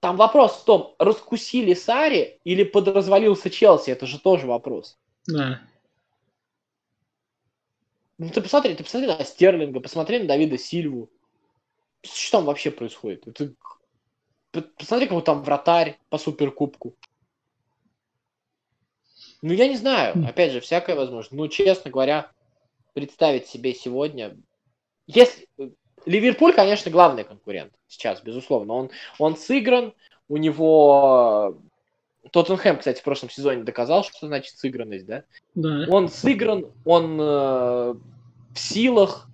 там 0.00 0.16
вопрос 0.16 0.56
в 0.56 0.64
том, 0.64 0.94
раскусили 0.98 1.74
Сари 1.74 2.40
или 2.44 2.64
подразвалился 2.64 3.50
Челси, 3.50 3.90
это 3.90 4.06
же 4.06 4.18
тоже 4.18 4.46
вопрос. 4.46 4.98
Да. 5.26 5.60
Ну 8.16 8.30
ты 8.30 8.40
посмотри, 8.40 8.74
ты 8.74 8.82
посмотри 8.82 9.08
на 9.08 9.22
Стерлинга, 9.24 9.80
посмотри 9.80 10.18
на 10.18 10.26
Давида 10.26 10.58
Сильву. 10.58 11.10
Что 12.02 12.38
там 12.38 12.46
вообще 12.46 12.70
происходит? 12.70 13.26
Это... 13.28 13.52
Посмотри, 14.78 15.06
какой 15.06 15.22
там 15.22 15.42
вратарь 15.42 15.98
по 16.08 16.18
суперкубку. 16.18 16.96
Ну, 19.42 19.52
я 19.52 19.68
не 19.68 19.76
знаю. 19.76 20.14
Хм. 20.14 20.26
Опять 20.26 20.52
же, 20.52 20.60
всякое 20.60 20.96
возможно. 20.96 21.36
Ну, 21.36 21.48
честно 21.48 21.90
говоря, 21.90 22.32
представить 22.94 23.46
себе 23.46 23.74
сегодня... 23.74 24.36
Если... 25.06 25.46
Ливерпуль, 26.06 26.54
конечно, 26.54 26.90
главный 26.90 27.24
конкурент 27.24 27.72
сейчас, 27.90 28.22
безусловно. 28.22 28.74
Он, 28.74 28.90
он 29.18 29.36
сыгран, 29.36 29.92
у 30.28 30.36
него... 30.36 31.58
Тоттенхэм, 32.32 32.78
кстати, 32.78 33.00
в 33.00 33.02
прошлом 33.02 33.30
сезоне 33.30 33.64
доказал, 33.64 34.04
что 34.04 34.26
значит 34.26 34.56
сыгранность, 34.56 35.06
да? 35.06 35.24
Да. 35.54 35.86
Он 35.88 36.08
сыгран, 36.08 36.66
он 36.84 37.18
э, 37.18 37.24
в 37.24 38.56
силах. 38.56 39.26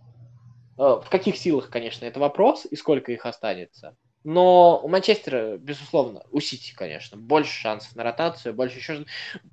Э, 0.78 1.00
в 1.04 1.06
каких 1.10 1.36
силах, 1.36 1.68
конечно, 1.68 2.04
это 2.04 2.20
вопрос, 2.20 2.64
и 2.64 2.76
сколько 2.76 3.10
их 3.10 3.26
останется. 3.26 3.96
Но 4.22 4.80
у 4.82 4.88
Манчестера, 4.88 5.56
безусловно, 5.56 6.22
у 6.30 6.40
Сити, 6.40 6.74
конечно, 6.74 7.16
больше 7.16 7.52
шансов 7.52 7.94
на 7.96 8.04
ротацию, 8.04 8.54
больше 8.54 8.78
еще... 8.78 9.04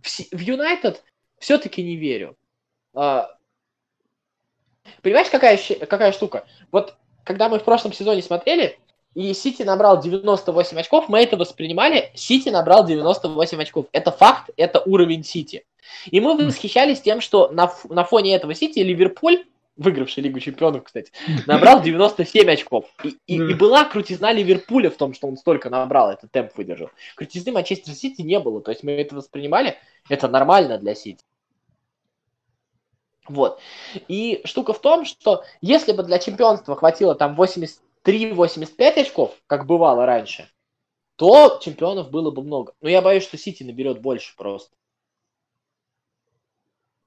В 0.01 0.39
Юнайтед 0.39 1.03
все-таки 1.39 1.83
не 1.83 1.95
верю. 1.95 2.37
А, 2.93 3.35
Понимаешь, 5.01 5.29
какая, 5.29 5.57
какая 5.57 6.11
штука? 6.11 6.45
Вот 6.71 6.95
когда 7.23 7.49
мы 7.49 7.59
в 7.59 7.63
прошлом 7.63 7.93
сезоне 7.93 8.21
смотрели, 8.21 8.77
и 9.15 9.33
Сити 9.33 9.63
набрал 9.63 10.01
98 10.01 10.79
очков, 10.79 11.09
мы 11.09 11.19
это 11.21 11.37
воспринимали, 11.37 12.11
Сити 12.15 12.49
набрал 12.49 12.85
98 12.85 13.61
очков. 13.61 13.85
Это 13.91 14.11
факт, 14.11 14.49
это 14.57 14.79
уровень 14.81 15.23
Сити. 15.23 15.65
И 16.09 16.19
мы 16.19 16.35
восхищались 16.35 17.01
тем, 17.01 17.21
что 17.21 17.49
на, 17.49 17.71
на 17.89 18.03
фоне 18.03 18.35
этого 18.35 18.53
Сити 18.55 18.79
Ливерпуль, 18.79 19.45
выигравший 19.77 20.23
Лигу 20.23 20.39
Чемпионов, 20.39 20.83
кстати, 20.83 21.11
набрал 21.47 21.81
97 21.81 22.49
очков. 22.49 22.85
И, 23.03 23.09
и- 23.27 23.35
и 23.35 23.53
была 23.53 23.85
крутизна 23.85 24.31
Ливерпуля 24.31 24.89
в 24.89 24.95
том, 24.97 25.13
что 25.13 25.27
он 25.27 25.37
столько 25.37 25.69
набрал, 25.69 26.11
этот 26.11 26.31
темп 26.31 26.51
выдержал. 26.55 26.89
Крутизны 27.15 27.51
Манчестер 27.51 27.93
Сити 27.93 28.21
не 28.21 28.39
было. 28.39 28.61
То 28.61 28.71
есть 28.71 28.83
мы 28.83 28.91
это 28.93 29.15
воспринимали, 29.15 29.77
это 30.09 30.27
нормально 30.27 30.77
для 30.77 30.95
Сити. 30.95 31.23
Вот. 33.27 33.59
И 34.07 34.41
штука 34.43 34.73
в 34.73 34.79
том, 34.81 35.05
что 35.05 35.43
если 35.61 35.93
бы 35.93 36.03
для 36.03 36.19
чемпионства 36.19 36.75
хватило 36.75 37.15
там 37.15 37.35
80, 37.35 37.79
3,85 38.03 39.01
очков, 39.01 39.37
как 39.47 39.65
бывало 39.65 40.05
раньше, 40.05 40.49
то 41.15 41.59
чемпионов 41.61 42.11
было 42.11 42.31
бы 42.31 42.43
много. 42.43 42.73
Но 42.81 42.89
я 42.89 43.01
боюсь, 43.01 43.23
что 43.23 43.37
Сити 43.37 43.63
наберет 43.63 44.01
больше 44.01 44.35
просто. 44.35 44.75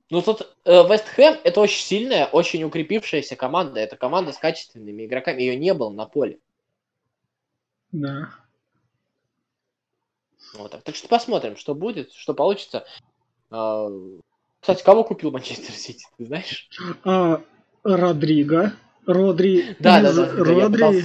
Ну 0.09 0.23
тут 0.23 0.55
э, 0.65 0.89
Вест 0.89 1.07
Хэм 1.09 1.41
это 1.43 1.61
очень 1.61 1.83
сильная, 1.83 2.27
очень 2.27 2.63
укрепившаяся 2.63 3.35
команда. 3.35 3.81
Это 3.81 3.97
команда 3.97 4.33
с 4.33 4.39
качественными 4.39 5.05
игроками. 5.05 5.43
Ее 5.43 5.57
не 5.57 5.75
было 5.75 5.91
на 5.91 6.07
поле. 6.07 6.39
Да. 7.91 8.31
Вот 10.55 10.71
так. 10.71 10.83
так 10.83 10.95
что 10.95 11.09
посмотрим, 11.09 11.57
что 11.57 11.75
будет, 11.75 12.13
что 12.13 12.35
получится. 12.35 12.87
А, 13.51 13.89
кстати, 14.61 14.85
кого 14.85 15.03
купил 15.03 15.33
Манчестер 15.33 15.75
Сити, 15.75 16.07
ты 16.17 16.27
знаешь? 16.27 16.69
А, 17.05 17.43
Родриго. 17.83 18.73
Родри. 19.07 19.77
Да, 19.79 20.01
из- 20.01 20.17
да, 20.17 20.27
да, 20.27 20.45
Родри 20.45 21.03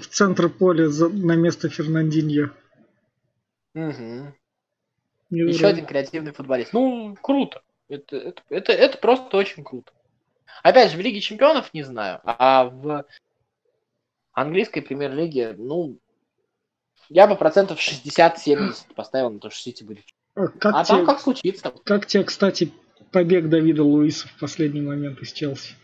в 0.00 0.06
центр 0.08 0.48
поля 0.48 0.88
за- 0.88 1.08
на 1.08 1.36
место 1.36 1.68
Фернандиньо. 1.68 2.50
Не 3.74 4.32
Еще 5.30 5.66
один 5.66 5.86
креативный 5.86 6.32
футболист. 6.32 6.72
Ну, 6.72 7.16
круто. 7.20 7.62
Это, 7.88 8.16
это, 8.16 8.42
это, 8.50 8.72
это 8.72 8.98
просто 8.98 9.36
очень 9.36 9.64
круто. 9.64 9.92
Опять 10.62 10.90
же, 10.92 10.98
в 10.98 11.00
Лиге 11.00 11.20
Чемпионов 11.20 11.72
не 11.72 11.82
знаю, 11.82 12.20
а 12.24 12.64
в 12.64 13.04
английской 14.32 14.80
премьер-лиге, 14.82 15.54
ну, 15.58 15.98
я 17.08 17.26
бы 17.26 17.36
процентов 17.36 17.78
60-70 17.80 18.94
поставил 18.94 19.30
на 19.30 19.40
то, 19.40 19.50
что 19.50 19.60
Сити 19.60 19.84
будет. 19.84 20.04
А 20.34 20.48
как, 20.48 20.74
А 20.74 20.84
тебе, 20.84 20.96
там 20.98 21.06
как 21.06 21.20
случится. 21.20 21.72
как 21.84 22.06
тебе, 22.06 22.24
кстати, 22.24 22.72
побег 23.10 23.48
Давида 23.48 23.82
Луиса 23.82 24.28
в 24.28 24.38
последний 24.38 24.80
момент 24.80 25.20
из 25.20 25.32
Челси? 25.32 25.74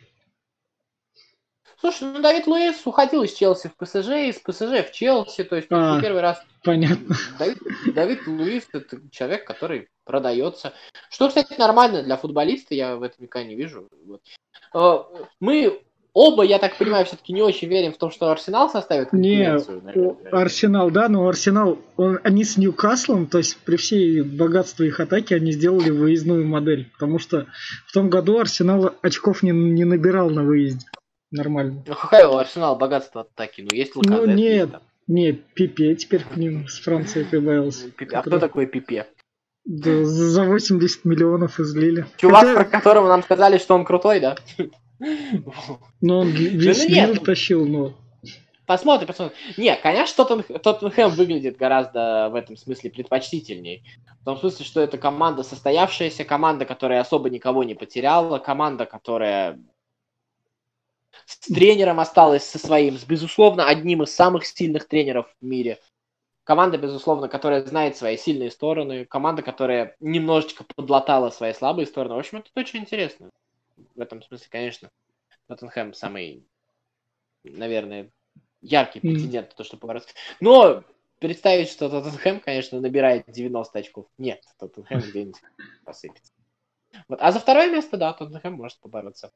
Слушай, 1.80 2.08
ну 2.12 2.20
Давид 2.20 2.46
Луис 2.48 2.80
уходил 2.84 3.22
из 3.22 3.32
Челси 3.34 3.68
в 3.68 3.76
ПСЖ, 3.76 4.08
из 4.08 4.38
ПСЖ 4.40 4.88
в 4.88 4.92
Челси, 4.92 5.44
то 5.44 5.56
есть 5.56 5.68
А. 5.70 5.96
не 5.96 6.02
первый 6.02 6.20
раз 6.22 6.42
Понятно. 6.64 7.14
Давид, 7.38 7.58
Давид 7.94 8.26
Луис 8.26 8.66
это 8.72 8.98
человек, 9.12 9.46
который 9.46 9.88
продается. 10.04 10.72
Что, 11.08 11.28
кстати, 11.28 11.54
нормально 11.58 12.02
для 12.02 12.16
футболиста, 12.16 12.74
я 12.74 12.96
в 12.96 13.02
этом 13.02 13.22
никогда 13.22 13.48
не 13.48 13.54
вижу. 13.54 13.88
Вот. 14.06 14.20
Э, 14.74 15.24
Мы 15.38 15.80
оба, 16.14 16.42
я 16.42 16.58
так 16.58 16.76
понимаю, 16.76 17.06
все-таки 17.06 17.32
не 17.32 17.42
очень 17.42 17.68
верим 17.68 17.92
в 17.92 17.96
то, 17.98 18.10
что 18.10 18.30
Арсенал 18.32 18.68
составит 18.68 19.12
Не, 19.12 19.44
Арсенал, 20.32 20.90
да, 20.90 21.08
но 21.08 21.28
Арсенал, 21.28 21.78
он- 21.96 22.18
они 22.24 22.42
с 22.42 22.56
Ньюкаслом, 22.56 23.26
то 23.28 23.38
есть 23.38 23.56
при 23.58 23.76
всей 23.76 24.22
богатстве 24.22 24.88
их 24.88 24.98
атаки, 24.98 25.32
они 25.32 25.52
сделали 25.52 25.90
выездную 25.90 26.44
модель. 26.44 26.90
Потому 26.92 27.20
что 27.20 27.46
в 27.86 27.92
том 27.92 28.10
году 28.10 28.40
Арсенал 28.40 28.94
очков 29.00 29.44
не, 29.44 29.52
не 29.52 29.84
набирал 29.84 30.28
на 30.28 30.42
выезде. 30.42 30.84
Нормально. 31.30 31.84
Ну, 31.86 31.94
у 32.32 32.36
Арсенал 32.36 32.76
богатство 32.76 33.22
атаки? 33.22 33.60
Ну, 33.60 33.76
есть 33.76 33.94
Луказет, 33.96 34.26
Ну, 34.26 34.32
нет. 34.34 34.70
там. 34.72 34.82
Не, 35.06 35.32
Пипе 35.32 35.94
теперь 35.94 36.22
к 36.24 36.36
ним 36.36 36.68
с 36.68 36.80
Франции 36.80 37.22
прибавился. 37.24 37.90
Пипе. 37.90 38.16
А 38.16 38.22
кто 38.22 38.38
такой 38.38 38.66
Пипе? 38.66 39.06
Да, 39.64 40.04
за 40.04 40.44
80 40.44 41.04
миллионов 41.04 41.60
излили. 41.60 42.06
Чувак, 42.16 42.40
Хотя, 42.40 42.54
про 42.54 42.64
которого 42.64 43.08
нам 43.08 43.22
сказали, 43.22 43.58
что 43.58 43.74
он 43.74 43.84
крутой, 43.84 44.20
да? 44.20 44.36
ну, 46.00 46.18
он 46.18 46.28
весь 46.28 46.84
ну 46.88 46.94
нет. 46.94 47.08
мир 47.10 47.20
тащил, 47.20 47.66
но... 47.66 47.92
Посмотрим, 48.66 49.06
посмотрим. 49.06 49.34
Не, 49.56 49.76
конечно, 49.76 50.24
Тоттен- 50.24 50.58
Тоттенхэм 50.58 51.10
выглядит 51.12 51.56
гораздо 51.56 52.28
в 52.30 52.34
этом 52.34 52.56
смысле 52.56 52.90
предпочтительней. 52.90 53.82
В 54.20 54.24
том 54.26 54.36
смысле, 54.38 54.64
что 54.66 54.80
это 54.80 54.98
команда 54.98 55.42
состоявшаяся, 55.42 56.24
команда, 56.24 56.66
которая 56.66 57.00
особо 57.00 57.30
никого 57.30 57.64
не 57.64 57.74
потеряла, 57.74 58.38
команда, 58.38 58.84
которая 58.84 59.58
с 61.26 61.38
тренером 61.38 62.00
осталась 62.00 62.44
со 62.44 62.59
своим, 62.59 62.98
с, 62.98 63.04
безусловно, 63.04 63.66
одним 63.66 64.02
из 64.02 64.14
самых 64.14 64.46
сильных 64.46 64.88
тренеров 64.88 65.35
в 65.40 65.44
мире. 65.44 65.78
Команда, 66.44 66.78
безусловно, 66.78 67.28
которая 67.28 67.64
знает 67.64 67.96
свои 67.96 68.16
сильные 68.16 68.50
стороны, 68.50 69.04
команда, 69.04 69.42
которая 69.42 69.96
немножечко 70.00 70.64
подлатала 70.64 71.31
свои 71.31 71.52
слабые 71.52 71.87
стороны. 71.87 72.14
В 72.14 72.18
общем, 72.18 72.38
это 72.38 72.48
очень 72.54 72.81
интересно. 72.81 73.31
В 73.94 74.00
этом 74.00 74.22
смысле, 74.22 74.46
конечно, 74.50 74.90
Тоттенхэм 75.46 75.92
самый, 75.92 76.46
наверное, 77.44 78.11
яркий 78.62 79.00
претендент 79.00 79.50
на 79.50 79.57
то, 79.57 79.64
что 79.64 79.76
побороться. 79.76 80.14
Но 80.40 80.85
представить, 81.18 81.68
что 81.68 81.88
Тоттенхэм, 81.88 82.40
конечно, 82.40 82.81
набирает 82.81 83.24
90 83.31 83.78
очков. 83.78 84.07
Нет, 84.18 84.42
Тоттенхэм 84.59 85.00
где-нибудь 85.00 85.40
посыпется. 85.85 86.33
Вот. 87.09 87.18
А 87.20 87.33
за 87.33 87.40
второе 87.40 87.70
место, 87.70 87.96
да, 87.96 88.12
Тоттенхэм 88.12 88.54
может 88.54 88.78
побороться. 88.81 89.33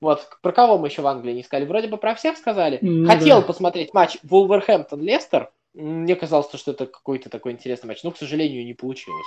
Вот, 0.00 0.26
про 0.40 0.52
кого 0.52 0.78
мы 0.78 0.88
еще 0.88 1.02
в 1.02 1.06
Англии 1.06 1.34
не 1.34 1.42
сказали? 1.42 1.66
Вроде 1.66 1.88
бы 1.88 1.98
про 1.98 2.14
всех 2.14 2.36
сказали. 2.38 2.78
Ну 2.80 3.06
Хотел 3.06 3.40
да. 3.40 3.46
посмотреть 3.46 3.92
матч 3.92 4.16
Вулверхэмптон-Лестер. 4.22 5.48
Мне 5.74 6.16
казалось, 6.16 6.48
что 6.54 6.70
это 6.70 6.86
какой-то 6.86 7.28
такой 7.28 7.52
интересный 7.52 7.88
матч, 7.88 8.02
но, 8.02 8.10
к 8.10 8.16
сожалению, 8.16 8.64
не 8.64 8.74
получилось. 8.74 9.26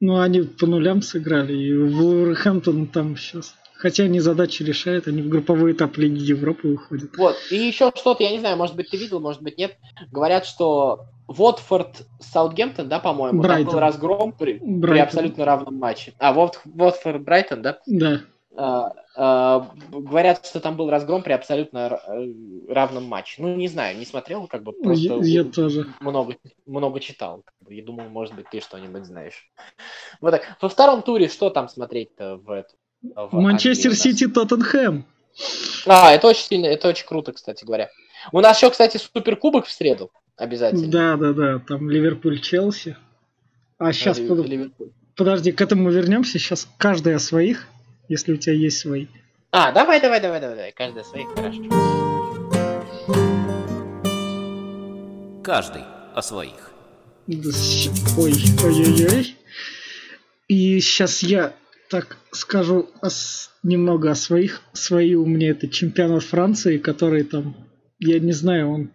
Ну, 0.00 0.18
они 0.18 0.42
по 0.42 0.66
нулям 0.66 1.02
сыграли, 1.02 1.54
и 1.54 1.76
Вулверхэмптон 1.76 2.86
там 2.88 3.16
сейчас... 3.16 3.54
Хотя 3.76 4.04
они 4.04 4.20
задачи 4.20 4.62
решают, 4.62 5.08
они 5.08 5.22
в 5.22 5.30
групповой 5.30 5.72
этап 5.72 5.96
Лиги 5.96 6.20
Европы 6.20 6.68
выходят. 6.68 7.16
Вот, 7.16 7.34
и 7.50 7.56
еще 7.56 7.90
что-то, 7.96 8.22
я 8.22 8.30
не 8.30 8.38
знаю, 8.38 8.58
может 8.58 8.76
быть, 8.76 8.90
ты 8.90 8.98
видел, 8.98 9.20
может 9.20 9.40
быть, 9.40 9.56
нет. 9.56 9.78
Говорят, 10.12 10.44
что 10.44 11.06
Watford 11.28 11.94
Саутгемптон, 12.20 12.90
да, 12.90 12.98
по-моему, 12.98 13.40
там 13.40 13.48
Брайтон. 13.48 13.72
был 13.72 13.80
разгром 13.80 14.32
при, 14.32 14.58
при 14.58 14.66
Брайтон. 14.66 15.06
абсолютно 15.06 15.44
равном 15.46 15.76
матче. 15.76 16.12
А, 16.18 16.34
Вот, 16.34 16.60
Watford 16.66 17.20
Брайтон, 17.20 17.62
да? 17.62 17.78
Да. 17.86 18.20
А, 18.56 18.92
а, 19.16 19.70
говорят, 19.90 20.44
что 20.44 20.60
там 20.60 20.76
был 20.76 20.90
разгром 20.90 21.22
при 21.22 21.32
абсолютно 21.32 22.00
э, 22.06 22.32
равном 22.68 23.04
матче. 23.04 23.40
Ну, 23.42 23.54
не 23.54 23.68
знаю, 23.68 23.96
не 23.96 24.04
смотрел, 24.04 24.46
как 24.48 24.64
бы 24.64 24.72
просто 24.72 25.20
Я, 25.20 25.42
я 25.42 25.44
тоже. 25.44 25.86
много, 26.00 26.36
много 26.66 26.98
читал. 27.00 27.44
И 27.68 27.80
думал, 27.80 28.08
может 28.08 28.34
быть, 28.34 28.46
ты 28.50 28.60
что-нибудь 28.60 29.04
знаешь. 29.04 29.50
Вот 30.20 30.32
так. 30.32 30.42
Во 30.60 30.68
втором 30.68 31.02
туре 31.02 31.28
что 31.28 31.50
там 31.50 31.68
смотреть-то 31.68 32.36
в 32.36 32.50
этом? 32.50 32.78
в 33.02 33.32
Манчестер? 33.32 33.94
Сити, 33.94 34.26
Тоттенхэм. 34.26 35.04
А, 35.86 36.12
это 36.12 36.26
очень 36.26 36.44
сильно, 36.44 36.66
это 36.66 36.88
очень 36.88 37.06
круто, 37.06 37.32
кстати 37.32 37.64
говоря. 37.64 37.88
У 38.32 38.40
нас 38.40 38.56
еще, 38.58 38.70
кстати, 38.70 38.96
суперкубок 38.98 39.66
в 39.66 39.70
среду. 39.72 40.10
Обязательно. 40.36 40.88
Да, 40.90 41.16
да, 41.16 41.32
да. 41.32 41.58
Там 41.60 41.88
Ливерпуль, 41.90 42.40
Челси. 42.40 42.96
А 43.78 43.92
сейчас, 43.92 44.18
Ливер- 44.18 44.44
Ливерпуль. 44.44 44.90
подожди, 45.16 45.52
к 45.52 45.60
этому 45.60 45.90
вернемся. 45.90 46.38
Сейчас 46.38 46.68
каждый 46.76 47.14
о 47.14 47.18
своих, 47.18 47.68
если 48.10 48.32
у 48.32 48.36
тебя 48.36 48.54
есть 48.54 48.78
свои. 48.78 49.06
А, 49.52 49.70
давай, 49.70 50.00
давай, 50.00 50.20
давай, 50.20 50.40
давай, 50.40 50.56
давай. 50.56 50.72
Каждый 50.72 51.04
своих, 51.04 51.28
хорошо. 51.28 51.62
Каждый 55.44 55.82
о 56.14 56.20
своих. 56.20 56.72
Ой, 58.18 58.32
ой-ой-ой. 58.64 59.36
И 60.48 60.80
сейчас 60.80 61.22
я 61.22 61.54
так 61.88 62.16
скажу 62.32 62.90
о 63.00 63.08
немного 63.62 64.10
о 64.10 64.16
своих. 64.16 64.62
Свои 64.72 65.14
у 65.14 65.24
меня 65.24 65.50
это 65.50 65.68
чемпионат 65.68 66.24
Франции, 66.24 66.78
который 66.78 67.22
там, 67.22 67.54
я 68.00 68.18
не 68.18 68.32
знаю, 68.32 68.70
он 68.70 68.90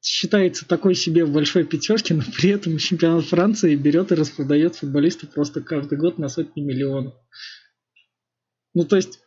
считается 0.00 0.66
такой 0.66 0.94
себе 0.94 1.26
в 1.26 1.32
большой 1.32 1.64
пятерке, 1.64 2.14
но 2.14 2.22
при 2.34 2.50
этом 2.50 2.78
чемпионат 2.78 3.26
Франции 3.26 3.76
берет 3.76 4.10
и 4.10 4.14
распродает 4.14 4.76
футболистов 4.76 5.34
просто 5.34 5.60
каждый 5.60 5.98
год 5.98 6.16
на 6.16 6.28
сотни 6.28 6.62
миллионов. 6.62 7.12
Ну, 8.74 8.84
то 8.84 8.96
есть, 8.96 9.20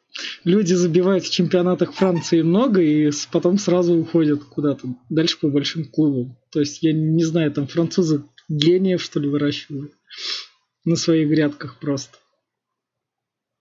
люди 0.44 0.74
забивают 0.74 1.24
в 1.24 1.32
чемпионатах 1.32 1.94
Франции 1.94 2.42
много 2.42 2.82
и 2.82 3.12
потом 3.32 3.58
сразу 3.58 3.96
уходят 3.96 4.44
куда-то 4.44 4.88
дальше 5.10 5.40
по 5.40 5.50
большим 5.50 5.86
клубам. 5.86 6.38
То 6.52 6.60
есть, 6.60 6.82
я 6.84 6.94
не 6.94 7.24
знаю, 7.24 7.52
там 7.52 7.68
французы 7.68 8.24
гениев, 8.50 9.02
что 9.02 9.20
ли, 9.20 9.28
выращивают 9.28 9.94
на 10.84 10.96
своих 10.96 11.30
грядках 11.30 11.80
просто. 11.80 12.18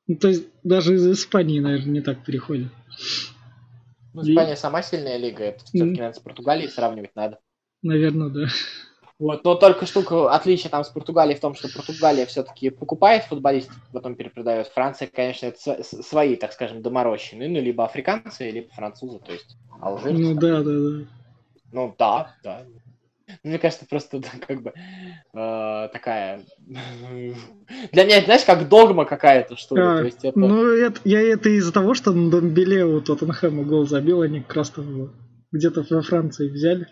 Ну, 0.06 0.16
то 0.16 0.28
есть, 0.28 0.44
даже 0.62 0.94
из 0.94 1.06
Испании, 1.06 1.60
наверное, 1.60 1.92
не 1.92 2.00
так 2.02 2.24
переходят. 2.24 2.70
Ну, 4.12 4.22
И- 4.22 4.32
Испания 4.32 4.56
сама 4.56 4.82
сильная 4.82 5.16
лига. 5.16 5.44
Это 5.44 5.64
все-таки, 5.64 5.84
наверное, 5.84 6.12
с 6.12 6.18
Португалией 6.20 6.68
сравнивать 6.68 7.16
надо. 7.16 7.40
Наверное, 7.82 8.28
да. 8.28 8.48
Вот, 9.20 9.44
но 9.44 9.54
только 9.54 9.86
штука, 9.86 10.34
отличие 10.34 10.70
там 10.70 10.82
с 10.82 10.88
Португалией 10.88 11.36
в 11.36 11.40
том, 11.40 11.54
что 11.54 11.68
Португалия 11.68 12.26
все-таки 12.26 12.70
покупает 12.70 13.24
футболистов, 13.24 13.76
потом 13.92 14.16
перепродает. 14.16 14.66
Франция, 14.68 15.08
конечно, 15.12 15.46
это 15.46 15.84
свои, 15.84 16.34
так 16.34 16.52
скажем, 16.52 16.82
доморощенные, 16.82 17.48
ну, 17.48 17.60
либо 17.60 17.84
африканцы, 17.84 18.50
либо 18.50 18.68
французы, 18.74 19.20
то 19.20 19.32
есть 19.32 19.56
алжирцы. 19.80 20.20
Ну, 20.20 20.34
да, 20.34 20.62
да, 20.62 20.72
да. 20.72 21.06
Ну, 21.72 21.94
да, 21.96 22.34
да. 22.42 22.62
Ну, 23.42 23.50
Мне 23.50 23.58
кажется, 23.58 23.86
просто 23.86 24.18
да, 24.18 24.28
как 24.46 24.62
бы 24.62 24.72
э, 24.72 25.88
такая... 25.92 26.42
Для 27.92 28.04
меня, 28.04 28.20
знаешь, 28.22 28.44
как 28.44 28.68
догма 28.68 29.04
какая-то, 29.04 29.56
что 29.56 29.76
ли. 29.76 29.82
А, 29.82 29.98
То 29.98 30.04
есть 30.04 30.24
это... 30.24 30.38
Ну, 30.38 30.66
это, 30.66 31.00
я 31.04 31.20
это 31.20 31.48
из-за 31.50 31.72
того, 31.72 31.94
что 31.94 32.12
Домбеле 32.12 32.84
у 32.84 33.00
Тоттенхэма 33.00 33.62
гол 33.62 33.86
забил, 33.86 34.22
они 34.22 34.40
как 34.40 34.56
раз 34.56 34.70
там 34.70 35.12
где-то 35.52 35.84
во 35.88 36.02
Франции 36.02 36.48
взяли. 36.48 36.88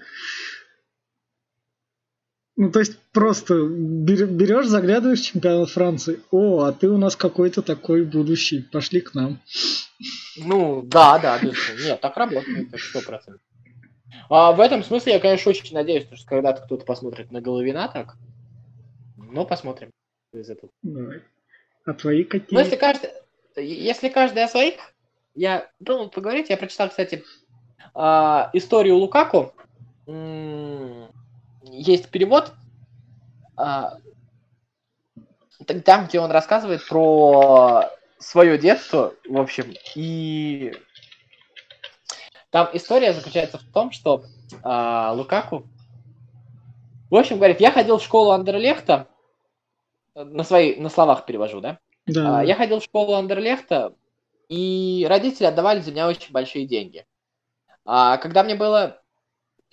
Ну, 2.56 2.70
то 2.70 2.80
есть 2.80 2.98
просто 3.12 3.54
берешь, 3.64 4.66
заглядываешь 4.66 5.20
в 5.20 5.24
чемпионат 5.24 5.70
Франции. 5.70 6.20
О, 6.30 6.64
а 6.64 6.72
ты 6.72 6.88
у 6.88 6.98
нас 6.98 7.16
какой-то 7.16 7.62
такой 7.62 8.04
будущий. 8.04 8.60
Пошли 8.60 9.00
к 9.00 9.14
нам. 9.14 9.40
Ну, 10.36 10.82
да, 10.82 11.18
да, 11.18 11.38
безусловно. 11.38 11.82
Нет, 11.82 12.00
так 12.00 12.16
работает, 12.16 12.68
сто 12.78 13.00
процентов. 13.00 13.40
А 14.28 14.52
в 14.52 14.60
этом 14.60 14.84
смысле 14.84 15.14
я, 15.14 15.20
конечно, 15.20 15.50
очень 15.50 15.74
надеюсь, 15.74 16.06
что 16.12 16.26
когда-то 16.26 16.62
кто-то 16.62 16.84
посмотрит 16.84 17.30
на 17.30 17.40
Головина 17.40 17.90
так. 17.92 18.16
Но 19.16 19.46
посмотрим 19.46 19.90
из 20.34 20.50
этого. 20.50 20.70
Давай. 20.82 21.22
А 21.84 21.94
твои 21.94 22.24
какие? 22.24 22.58
Ну, 22.58 22.60
если 22.60 22.76
каждый, 22.76 23.10
если 23.56 24.08
каждый 24.08 24.44
о 24.44 24.48
своих, 24.48 24.74
я 25.34 25.70
думал 25.80 26.10
поговорить, 26.10 26.50
я 26.50 26.56
прочитал, 26.56 26.90
кстати, 26.90 27.24
а, 27.94 28.50
историю 28.52 28.96
Лукаку. 28.96 29.54
Есть 31.72 32.10
перевод, 32.10 32.52
а, 33.56 33.96
там, 35.86 36.06
где 36.06 36.20
он 36.20 36.30
рассказывает 36.30 36.86
про 36.86 37.88
свое 38.18 38.58
детство, 38.58 39.14
в 39.26 39.40
общем, 39.40 39.74
и 39.94 40.74
там 42.50 42.68
история 42.74 43.14
заключается 43.14 43.56
в 43.56 43.64
том, 43.72 43.90
что 43.90 44.24
а, 44.62 45.12
Лукаку, 45.12 45.66
в 47.08 47.16
общем, 47.16 47.38
говорит, 47.38 47.60
я 47.60 47.70
ходил 47.70 47.96
в 47.96 48.02
школу 48.02 48.32
Андерлехта, 48.32 49.08
на 50.14 50.44
свои, 50.44 50.76
на 50.76 50.90
словах 50.90 51.24
перевожу, 51.24 51.62
да? 51.62 51.78
Да. 52.04 52.40
А, 52.40 52.44
я 52.44 52.54
ходил 52.54 52.80
в 52.80 52.84
школу 52.84 53.14
Андерлехта, 53.14 53.94
и 54.50 55.06
родители 55.08 55.46
отдавали 55.46 55.80
за 55.80 55.90
меня 55.90 56.06
очень 56.06 56.32
большие 56.32 56.66
деньги. 56.66 57.06
А 57.86 58.18
когда 58.18 58.44
мне 58.44 58.56
было 58.56 59.00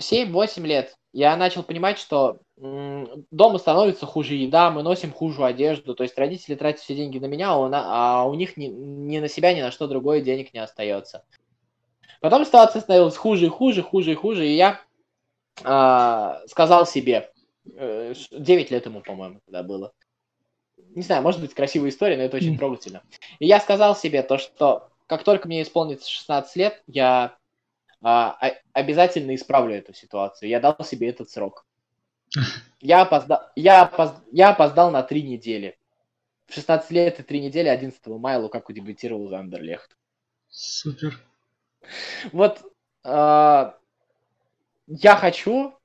7-8 0.02 0.66
лет, 0.66 0.96
я 1.12 1.36
начал 1.36 1.64
понимать, 1.64 1.98
что 1.98 2.40
дома 2.58 3.58
становится 3.58 4.06
хуже 4.06 4.36
еда, 4.36 4.70
мы 4.70 4.84
носим 4.84 5.12
хуже 5.12 5.44
одежду, 5.44 5.96
то 5.96 6.04
есть 6.04 6.18
родители 6.18 6.56
тратят 6.56 6.82
все 6.82 6.96
деньги 6.96 7.20
на 7.20 7.26
меня, 7.26 7.52
а 7.52 8.26
у 8.26 8.34
них 8.36 8.58
ни, 8.58 8.66
ни 8.66 9.20
на 9.20 9.28
себя, 9.28 9.54
ни 9.54 9.62
на 9.62 9.72
что 9.72 9.88
другое 9.88 10.22
денег 10.22 10.54
не 10.54 10.60
остается. 10.60 11.24
Потом 12.22 12.46
ситуация 12.46 12.82
становилась 12.82 13.16
хуже 13.16 13.46
и 13.46 13.50
хуже, 13.50 13.82
хуже 13.82 14.12
и 14.12 14.16
хуже, 14.16 14.48
и 14.48 14.56
я 14.56 14.82
э, 15.64 16.48
сказал 16.48 16.86
себе, 16.86 17.32
э, 17.76 18.14
9 18.32 18.72
лет 18.72 18.86
ему, 18.86 19.02
по-моему, 19.02 19.40
тогда 19.46 19.64
было, 19.64 19.94
не 20.96 21.02
знаю, 21.02 21.24
может 21.24 21.40
быть, 21.40 21.54
красивая 21.54 21.90
история, 21.90 22.18
но 22.18 22.24
это 22.24 22.38
очень 22.38 22.58
трогательно. 22.58 23.04
И 23.40 23.48
я 23.48 23.60
сказал 23.62 23.96
себе 23.96 24.22
то, 24.22 24.38
что 24.38 24.90
как 25.08 25.24
только 25.24 25.48
мне 25.48 25.62
исполнится 25.62 26.10
16 26.10 26.56
лет, 26.58 26.84
я 26.88 27.24
а, 27.24 27.39
обязательно 28.02 29.36
исправлю 29.36 29.76
эту 29.76 29.94
ситуацию. 29.94 30.50
Я 30.50 30.60
дал 30.60 30.78
себе 30.84 31.10
этот 31.10 31.30
срок. 31.30 31.66
Я 32.80 33.02
опоздал, 33.02 33.42
я, 33.56 33.82
опоз, 33.82 34.14
я 34.32 34.52
опоздал 34.52 34.92
на 34.92 35.04
три 35.04 35.24
недели. 35.24 35.78
В 36.46 36.54
16 36.54 36.92
лет 36.92 37.20
и 37.20 37.24
три 37.24 37.42
недели 37.42 37.68
11 37.68 38.06
мая 38.08 38.40
Лукаку 38.40 38.72
дебютировал 38.74 39.28
за 39.30 39.40
Андерлехт. 39.40 39.98
Супер. 40.48 41.20
Вот 42.32 42.62
э, 43.04 43.72
я 44.88 45.16
хочу, 45.16 45.79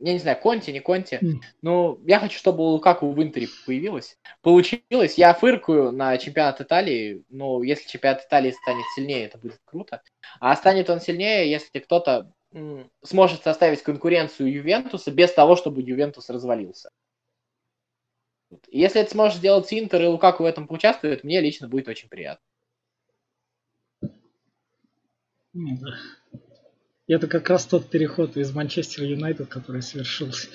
я 0.00 0.12
не 0.12 0.18
знаю, 0.18 0.38
Конти, 0.40 0.70
не 0.70 0.80
Конти, 0.80 1.20
но 1.62 1.98
я 2.06 2.20
хочу, 2.20 2.38
чтобы 2.38 2.62
у 2.62 2.68
Лукаку 2.68 3.10
в 3.10 3.22
Интере 3.22 3.48
появилось. 3.66 4.18
Получилось, 4.42 5.14
я 5.18 5.34
фыркаю 5.34 5.92
на 5.92 6.16
чемпионат 6.18 6.60
Италии, 6.60 7.24
но 7.28 7.62
если 7.62 7.88
чемпионат 7.88 8.24
Италии 8.24 8.52
станет 8.52 8.84
сильнее, 8.94 9.24
это 9.24 9.38
будет 9.38 9.60
круто. 9.64 10.02
А 10.40 10.54
станет 10.56 10.88
он 10.90 11.00
сильнее, 11.00 11.50
если 11.50 11.80
кто-то 11.80 12.32
сможет 13.02 13.42
составить 13.42 13.82
конкуренцию 13.82 14.52
Ювентуса 14.52 15.10
без 15.10 15.32
того, 15.32 15.56
чтобы 15.56 15.82
Ювентус 15.82 16.30
развалился. 16.30 16.90
Если 18.70 19.02
это 19.02 19.10
сможет 19.10 19.38
сделать 19.38 19.72
Интер 19.72 20.02
и 20.02 20.06
Лукаку 20.06 20.42
в 20.42 20.46
этом 20.46 20.66
поучаствует, 20.66 21.24
мне 21.24 21.40
лично 21.40 21.68
будет 21.68 21.88
очень 21.88 22.08
приятно. 22.08 22.42
Это 27.08 27.26
как 27.26 27.48
раз 27.48 27.64
тот 27.64 27.88
переход 27.88 28.36
из 28.36 28.54
Манчестер 28.54 29.04
Юнайтед, 29.04 29.48
который 29.48 29.80
совершился. 29.80 30.48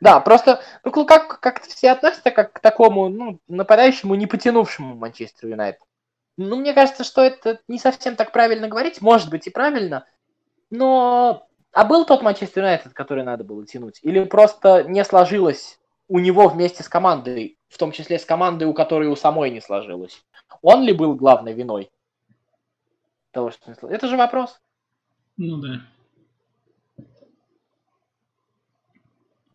Да, 0.00 0.20
просто, 0.20 0.62
ну, 0.84 1.04
как, 1.04 1.40
как 1.40 1.62
все 1.62 1.90
относятся 1.90 2.30
как 2.30 2.52
к 2.52 2.60
такому, 2.60 3.08
ну, 3.08 3.40
нападающему, 3.48 4.14
не 4.14 4.26
потянувшему 4.26 4.94
Манчестер 4.94 5.48
Юнайтед. 5.48 5.80
Ну, 6.36 6.56
мне 6.56 6.74
кажется, 6.74 7.02
что 7.02 7.22
это 7.22 7.60
не 7.66 7.78
совсем 7.78 8.14
так 8.14 8.30
правильно 8.30 8.68
говорить, 8.68 9.00
может 9.00 9.30
быть 9.30 9.46
и 9.46 9.50
правильно, 9.50 10.06
но... 10.70 11.48
А 11.72 11.84
был 11.84 12.06
тот 12.06 12.22
Манчестер 12.22 12.62
Юнайтед, 12.62 12.92
который 12.92 13.24
надо 13.24 13.42
было 13.42 13.66
тянуть? 13.66 13.98
Или 14.02 14.24
просто 14.24 14.84
не 14.84 15.04
сложилось 15.04 15.78
у 16.08 16.18
него 16.18 16.48
вместе 16.48 16.82
с 16.82 16.88
командой, 16.88 17.58
в 17.68 17.78
том 17.78 17.90
числе 17.90 18.18
с 18.18 18.24
командой, 18.24 18.64
у 18.64 18.74
которой 18.74 19.08
у 19.08 19.16
самой 19.16 19.50
не 19.50 19.60
сложилось? 19.60 20.22
Он 20.62 20.82
ли 20.82 20.92
был 20.92 21.14
главной 21.14 21.52
виной? 21.52 21.90
Того, 23.32 23.50
что 23.50 23.68
не 23.68 23.74
сложилось? 23.74 23.96
Это 23.96 24.08
же 24.08 24.16
вопрос. 24.16 24.60
Ну 25.36 25.58
да. 25.58 25.82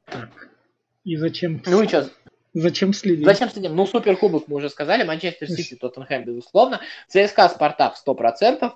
Так. 0.05 0.49
И 1.03 1.15
зачем? 1.15 1.61
Ну 1.65 1.82
и 1.82 1.88
что? 1.88 2.09
Зачем 2.53 2.93
следить? 2.93 3.25
Зачем 3.25 3.49
следим? 3.49 3.75
Ну, 3.75 3.88
Суперкубок 3.88 4.47
мы 4.47 4.57
уже 4.57 4.69
сказали. 4.69 5.03
Манчестер 5.03 5.49
Сити, 5.49 5.75
Тоттенхэм, 5.75 6.25
безусловно. 6.25 6.82
ЦСКА, 7.07 7.47
Спартак 7.49 7.95
100%. 8.05 8.73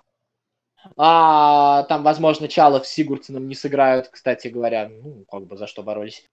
А, 0.97 1.83
там, 1.83 2.03
возможно, 2.03 2.47
Чалов 2.47 2.87
с 2.87 2.91
Сигурдсеном 2.91 3.47
не 3.47 3.55
сыграют, 3.55 4.07
кстати 4.07 4.47
говоря. 4.47 4.89
Ну, 4.89 5.25
как 5.29 5.45
бы 5.45 5.57
за 5.57 5.67
что 5.67 5.83
боролись. 5.83 6.23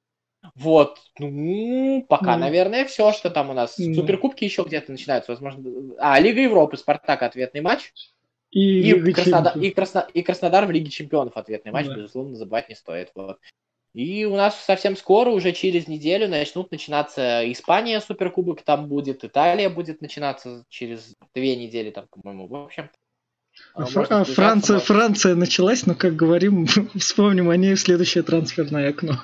Вот, 0.57 0.99
ну, 1.19 2.05
пока, 2.09 2.35
mm. 2.35 2.39
наверное, 2.39 2.85
все, 2.85 3.13
что 3.13 3.31
там 3.31 3.51
у 3.51 3.53
нас. 3.53 3.79
Mm. 3.79 3.95
Суперкубки 3.95 4.45
еще 4.45 4.63
где-то 4.63 4.91
начинаются, 4.91 5.33
возможно. 5.33 5.95
А, 5.99 6.19
Лига 6.19 6.41
Европы, 6.41 6.77
Спартак, 6.77 7.23
ответный 7.23 7.61
матч. 7.61 7.93
И, 8.53 8.91
и, 8.91 9.13
Краснодар, 9.13 9.59
и, 9.59 9.71
Красно, 9.71 10.07
и 10.13 10.23
Краснодар 10.23 10.67
в 10.67 10.71
Лиге 10.71 10.91
Чемпионов 10.91 11.37
ответный 11.37 11.73
матч, 11.73 11.87
да. 11.87 11.95
безусловно, 11.95 12.37
забывать 12.37 12.69
не 12.69 12.75
стоит. 12.75 13.11
Вот. 13.15 13.39
И 13.95 14.27
у 14.27 14.37
нас 14.37 14.63
совсем 14.63 14.97
скоро, 14.97 15.31
уже 15.31 15.53
через 15.53 15.89
неделю, 15.89 16.29
начнут 16.29 16.71
начинаться 16.71 17.51
Испания, 17.51 18.01
Суперкубок 18.01 18.63
там 18.63 18.89
будет, 18.89 19.25
Италия 19.25 19.71
будет 19.71 20.03
начинаться 20.03 20.65
через 20.69 21.15
две 21.35 21.57
недели, 21.57 21.91
там, 21.91 22.07
по-моему, 22.11 22.47
в 22.47 22.55
общем. 22.55 22.91
А, 23.75 23.85
а 23.85 24.25
Франция, 24.25 24.79
Франция 24.79 25.35
началась, 25.35 25.87
но, 25.87 25.95
как 25.95 26.15
говорим, 26.15 26.67
вспомним 26.95 27.49
о 27.49 27.57
ней 27.57 27.75
в 27.75 27.81
следующее 27.81 28.23
трансферное 28.23 28.91
окно. 28.91 29.23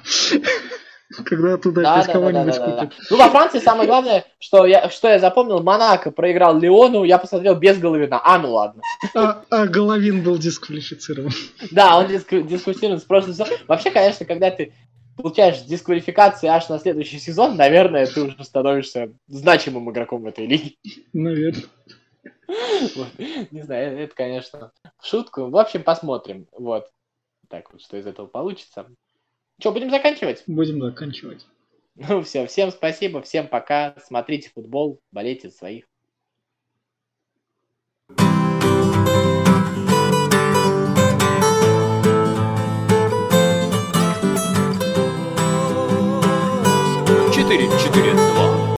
Когда 1.25 1.57
туда 1.57 1.83
да, 1.83 2.05
да, 2.05 2.13
кого-нибудь 2.13 2.57
да, 2.57 2.67
да. 2.67 2.77
Да, 2.77 2.85
да. 2.85 2.91
Ну, 3.11 3.17
во 3.17 3.31
Франции 3.31 3.61
самое 3.61 3.89
главное, 3.89 4.27
что 4.39 4.67
я, 4.67 4.91
что 4.91 5.09
я 5.09 5.19
запомнил, 5.19 5.63
Монако 5.63 6.11
проиграл 6.11 6.59
Леону, 6.59 7.05
я 7.05 7.17
посмотрел 7.17 7.55
без 7.55 7.79
Головина. 7.79 8.21
А, 8.23 8.39
ну 8.39 8.53
ладно. 8.53 8.83
А, 9.15 9.43
а 9.49 9.67
Головин 9.67 10.23
был 10.23 10.37
дисквалифицирован. 10.37 11.33
Да, 11.71 11.99
он 11.99 12.09
диск, 12.09 12.29
дисквалифицирован 12.31 13.01
с 13.01 13.05
прошлого 13.05 13.33
сезона. 13.33 13.51
Вообще, 13.67 13.91
конечно, 13.91 14.27
когда 14.27 14.51
ты 14.51 14.75
получаешь 15.17 15.63
дисквалификации 15.63 16.47
аж 16.47 16.69
на 16.69 16.79
следующий 16.79 17.19
сезон, 17.19 17.57
наверное, 17.57 18.07
ты 18.07 18.23
уже 18.23 18.45
становишься 18.45 19.11
значимым 19.29 19.91
игроком 19.91 20.27
этой 20.27 20.47
лиге. 20.47 20.75
Наверное. 21.15 21.65
Вот. 22.97 23.09
Не 23.51 23.63
знаю, 23.63 23.99
это, 23.99 24.15
конечно, 24.15 24.73
в 24.99 25.07
шутку. 25.07 25.49
В 25.49 25.57
общем, 25.57 25.83
посмотрим. 25.83 26.47
Вот. 26.53 26.87
Так 27.49 27.73
вот, 27.73 27.81
что 27.81 27.97
из 27.97 28.07
этого 28.07 28.27
получится. 28.27 28.87
Что, 29.61 29.73
будем 29.73 29.91
заканчивать? 29.91 30.45
Будем 30.47 30.81
заканчивать. 30.81 31.47
Ну 31.97 32.23
все, 32.23 32.47
всем 32.47 32.71
спасибо, 32.71 33.23
всем 33.23 33.49
пока. 33.49 33.97
Смотрите 34.07 34.51
футбол, 34.51 35.01
болейте 35.11 35.51
за 35.51 35.57
своих. 35.57 35.88